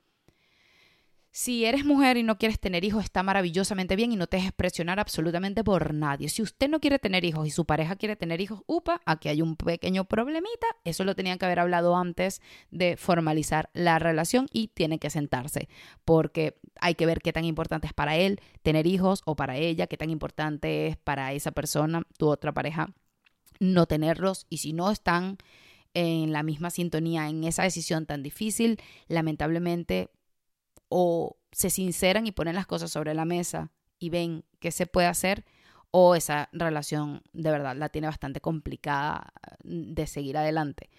[1.36, 4.54] si eres mujer y no quieres tener hijos, está maravillosamente bien y no te dejes
[4.54, 6.30] presionar absolutamente por nadie.
[6.30, 9.42] Si usted no quiere tener hijos y su pareja quiere tener hijos, upa, aquí hay
[9.42, 10.66] un pequeño problemita.
[10.86, 15.68] Eso lo tenían que haber hablado antes de formalizar la relación y tiene que sentarse,
[16.06, 19.88] porque hay que ver qué tan importante es para él tener hijos o para ella,
[19.88, 22.94] qué tan importante es para esa persona, tu otra pareja,
[23.60, 24.48] no tenerlos.
[24.50, 25.38] Y si no están
[25.94, 28.80] en la misma sintonía en esa decisión tan difícil,
[29.10, 30.12] lamentablemente
[30.98, 33.70] o se sinceran y ponen las cosas sobre la mesa
[34.00, 35.43] y ven qué se puede hacer,
[35.91, 39.34] o esa relación de verdad la tiene bastante complicada
[39.66, 40.89] de seguir adelante.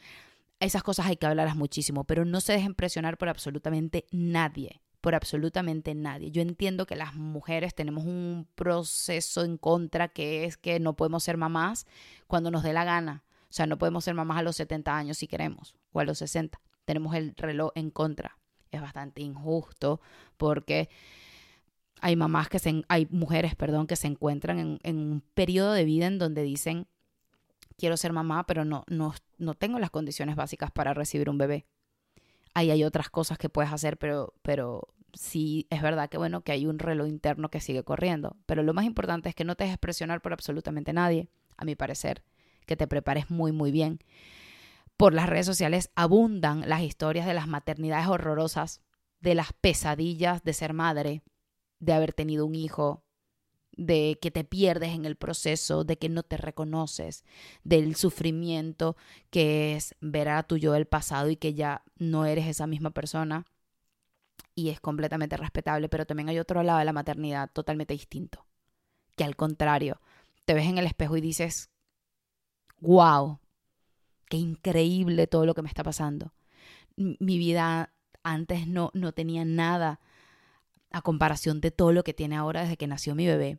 [0.61, 5.15] Esas cosas hay que hablarlas muchísimo, pero no se dejen presionar por absolutamente nadie, por
[5.15, 6.31] absolutamente nadie.
[6.31, 11.25] Yo entiendo que las mujeres tenemos un proceso en contra que es que no podemos
[11.25, 11.87] ser mamás
[12.27, 13.25] cuando nos dé la gana.
[13.49, 16.19] O sea, no podemos ser mamás a los 70 años si queremos, o a los
[16.19, 16.61] 60.
[16.85, 18.37] Tenemos el reloj en contra
[18.77, 20.01] es bastante injusto
[20.37, 20.89] porque
[22.01, 25.85] hay mamás que se, hay mujeres, perdón, que se encuentran en, en, un periodo de
[25.85, 26.87] vida en donde dicen,
[27.79, 31.67] quiero ser mamá, pero no, no, no tengo las condiciones básicas para recibir un bebé.
[32.55, 36.53] Ahí hay otras cosas que puedes hacer, pero, pero sí es verdad que bueno, que
[36.53, 38.37] hay un reloj interno que sigue corriendo.
[38.47, 41.75] Pero lo más importante es que no te dejes presionar por absolutamente nadie, a mi
[41.75, 42.23] parecer,
[42.67, 44.01] que te prepares muy, muy bien
[44.97, 48.83] por las redes sociales abundan las historias de las maternidades horrorosas,
[49.21, 51.23] de las pesadillas de ser madre,
[51.79, 53.05] de haber tenido un hijo,
[53.77, 57.25] de que te pierdes en el proceso, de que no te reconoces,
[57.63, 58.97] del sufrimiento
[59.31, 62.91] que es ver a tu yo del pasado y que ya no eres esa misma
[62.91, 63.45] persona.
[64.55, 68.47] Y es completamente respetable, pero también hay otro lado de la maternidad totalmente distinto,
[69.15, 70.01] que al contrario,
[70.47, 71.69] te ves en el espejo y dices,
[72.81, 73.39] wow,
[74.29, 76.33] qué increíble todo lo que me está pasando.
[76.97, 80.01] Mi vida antes no, no tenía nada
[80.91, 83.59] a comparación de todo lo que tiene ahora desde que nació mi bebé.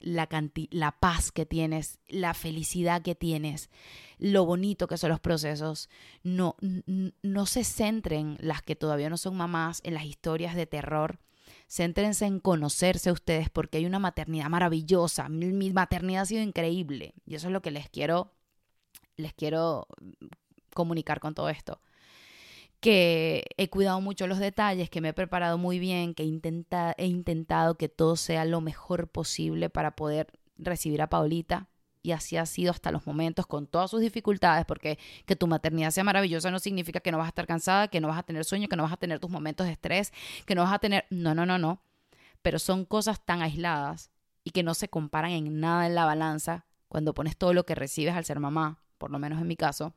[0.00, 0.28] La,
[0.70, 3.68] la paz que tienes, la felicidad que tienes,
[4.18, 5.90] lo bonito que son los procesos.
[6.22, 6.56] No,
[7.22, 11.18] no se centren las que todavía no son mamás en las historias de terror.
[11.66, 15.28] Céntrense en conocerse ustedes porque hay una maternidad maravillosa.
[15.28, 18.37] mi maternidad ha sido increíble y eso es lo que les quiero
[19.18, 19.86] les quiero
[20.72, 21.80] comunicar con todo esto.
[22.80, 27.06] Que he cuidado mucho los detalles, que me he preparado muy bien, que he, he
[27.06, 31.68] intentado que todo sea lo mejor posible para poder recibir a Paulita.
[32.00, 35.90] Y así ha sido hasta los momentos, con todas sus dificultades, porque que tu maternidad
[35.90, 38.44] sea maravillosa no significa que no vas a estar cansada, que no vas a tener
[38.44, 40.12] sueño, que no vas a tener tus momentos de estrés,
[40.46, 41.06] que no vas a tener...
[41.10, 41.82] No, no, no, no.
[42.40, 44.12] Pero son cosas tan aisladas
[44.44, 47.74] y que no se comparan en nada en la balanza cuando pones todo lo que
[47.74, 49.94] recibes al ser mamá por lo menos en mi caso,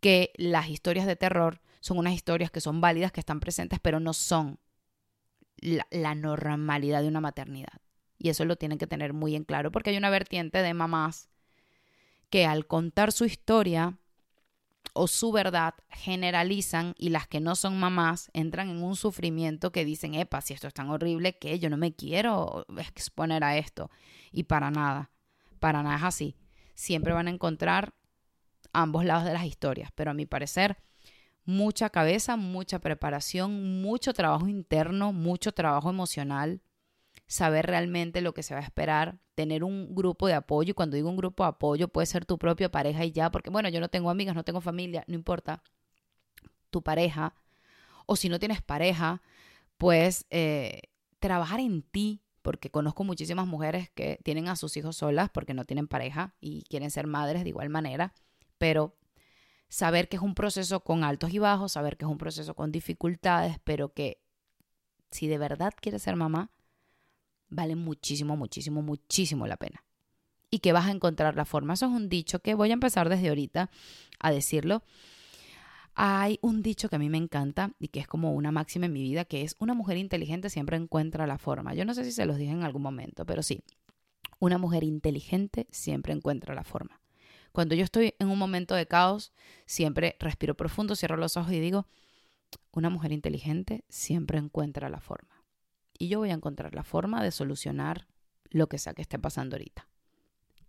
[0.00, 4.00] que las historias de terror son unas historias que son válidas, que están presentes, pero
[4.00, 4.58] no son
[5.56, 7.80] la, normalidad de una maternidad.
[8.18, 11.28] Y eso lo tienen que tener muy en claro, porque hay una vertiente de mamás
[12.28, 13.98] que al contar su historia
[14.92, 19.84] o su verdad generalizan y las que no son mamás entran en un sufrimiento que
[19.84, 23.90] dicen, epa, si esto es tan horrible que yo no me quiero exponer a esto.
[24.32, 25.10] Y para nada,
[25.58, 26.36] para nada es así.
[26.80, 27.92] Siempre van a encontrar
[28.72, 30.78] ambos lados de las historias, pero a mi parecer,
[31.44, 36.62] mucha cabeza, mucha preparación, mucho trabajo interno, mucho trabajo emocional,
[37.26, 40.70] saber realmente lo que se va a esperar, tener un grupo de apoyo.
[40.70, 43.50] Y cuando digo un grupo de apoyo, puede ser tu propia pareja y ya, porque
[43.50, 45.62] bueno, yo no tengo amigas, no tengo familia, no importa.
[46.70, 47.34] Tu pareja,
[48.06, 49.20] o si no tienes pareja,
[49.76, 50.80] pues eh,
[51.18, 55.64] trabajar en ti, porque conozco muchísimas mujeres que tienen a sus hijos solas porque no
[55.64, 58.14] tienen pareja y quieren ser madres de igual manera,
[58.58, 58.96] pero
[59.68, 62.72] saber que es un proceso con altos y bajos, saber que es un proceso con
[62.72, 64.20] dificultades, pero que
[65.10, 66.50] si de verdad quieres ser mamá,
[67.48, 69.84] vale muchísimo, muchísimo, muchísimo la pena.
[70.50, 71.74] Y que vas a encontrar la forma.
[71.74, 73.70] Eso es un dicho que voy a empezar desde ahorita
[74.18, 74.82] a decirlo.
[76.02, 78.94] Hay un dicho que a mí me encanta y que es como una máxima en
[78.94, 81.74] mi vida, que es una mujer inteligente siempre encuentra la forma.
[81.74, 83.62] Yo no sé si se los dije en algún momento, pero sí,
[84.38, 87.02] una mujer inteligente siempre encuentra la forma.
[87.52, 89.34] Cuando yo estoy en un momento de caos,
[89.66, 91.86] siempre respiro profundo, cierro los ojos y digo,
[92.72, 95.44] una mujer inteligente siempre encuentra la forma
[96.00, 98.06] y yo voy a encontrar la forma de solucionar
[98.48, 99.86] lo que sea que esté pasando ahorita.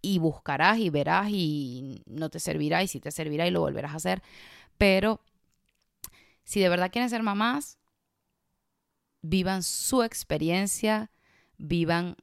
[0.02, 3.94] Y buscarás y verás y no te servirá y si te servirá y lo volverás
[3.94, 4.22] a hacer.
[4.82, 5.22] Pero
[6.44, 7.78] si de verdad quieren ser mamás,
[9.22, 11.12] vivan su experiencia,
[11.60, 12.16] vivan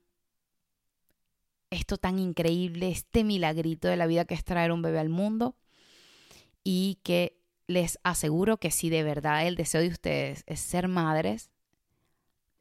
[1.70, 5.54] esto tan increíble, este milagrito de la vida que es traer un bebé al mundo
[6.64, 7.38] y que
[7.68, 11.52] les aseguro que si de verdad el deseo de ustedes es ser madres,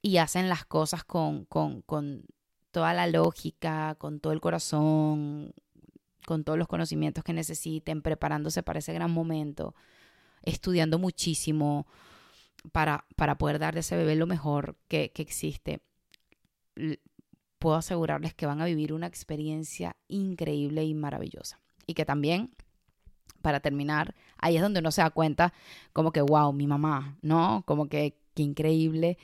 [0.03, 2.23] y hacen las cosas con, con, con
[2.69, 5.55] toda la lógica, con todo el corazón,
[6.27, 9.73] con todos los conocimientos que necesiten, preparándose para ese gran momento,
[10.43, 11.87] estudiando muchísimo
[12.71, 15.81] para, para poder darle a ese bebé lo mejor que, que existe.
[17.57, 21.59] Puedo asegurarles que van a vivir una experiencia increíble y maravillosa.
[21.87, 22.51] Y que también,
[23.41, 25.53] para terminar, ahí es donde uno se da cuenta
[25.93, 27.63] como que, wow, mi mamá, ¿no?
[27.65, 29.17] Como que, qué increíble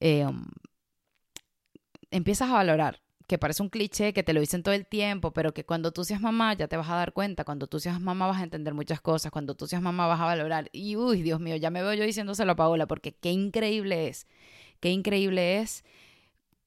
[0.00, 0.44] Em,
[2.10, 5.52] empiezas a valorar, que parece un cliché, que te lo dicen todo el tiempo, pero
[5.52, 8.26] que cuando tú seas mamá ya te vas a dar cuenta, cuando tú seas mamá
[8.28, 10.68] vas a entender muchas cosas, cuando tú seas mamá vas a valorar.
[10.72, 14.26] Y uy, Dios mío, ya me veo yo diciéndoselo a Paola, porque qué increíble es,
[14.80, 15.84] qué increíble es.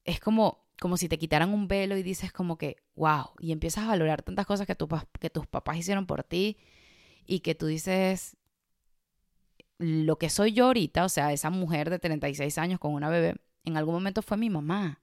[0.04, 3.84] Es como, como si te quitaran un velo y dices como que, wow, y empiezas
[3.84, 4.88] a valorar tantas cosas que, tu,
[5.20, 6.58] que tus papás hicieron por ti
[7.26, 8.36] y que tú dices,
[9.78, 13.36] lo que soy yo ahorita, o sea, esa mujer de 36 años con una bebé,
[13.64, 15.00] en algún momento fue mi mamá.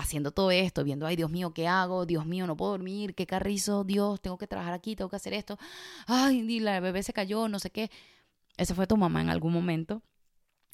[0.00, 2.06] Haciendo todo esto, viendo, ay Dios mío, ¿qué hago?
[2.06, 5.34] Dios mío, no puedo dormir, qué carrizo, Dios, tengo que trabajar aquí, tengo que hacer
[5.34, 5.58] esto.
[6.06, 7.90] Ay, la bebé se cayó, no sé qué.
[8.56, 10.02] Esa fue tu mamá en algún momento,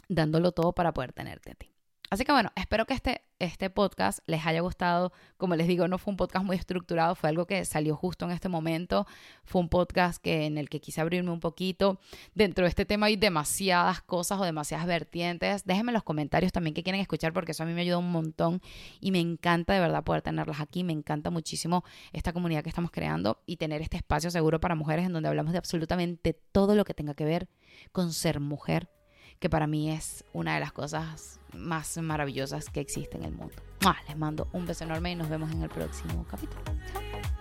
[0.08, 1.75] dándolo todo para poder tenerte a ti.
[2.08, 5.12] Así que bueno, espero que este, este podcast les haya gustado.
[5.36, 8.30] Como les digo, no fue un podcast muy estructurado, fue algo que salió justo en
[8.30, 9.06] este momento.
[9.44, 11.98] Fue un podcast que, en el que quise abrirme un poquito.
[12.34, 15.64] Dentro de este tema hay demasiadas cosas o demasiadas vertientes.
[15.64, 18.12] Déjenme en los comentarios también que quieren escuchar porque eso a mí me ayuda un
[18.12, 18.62] montón
[19.00, 20.84] y me encanta de verdad poder tenerlas aquí.
[20.84, 25.06] Me encanta muchísimo esta comunidad que estamos creando y tener este espacio seguro para mujeres
[25.06, 27.48] en donde hablamos de absolutamente todo lo que tenga que ver
[27.90, 28.88] con ser mujer
[29.38, 33.54] que para mí es una de las cosas más maravillosas que existe en el mundo.
[34.08, 36.62] Les mando un beso enorme y nos vemos en el próximo capítulo.
[36.92, 37.35] Chao.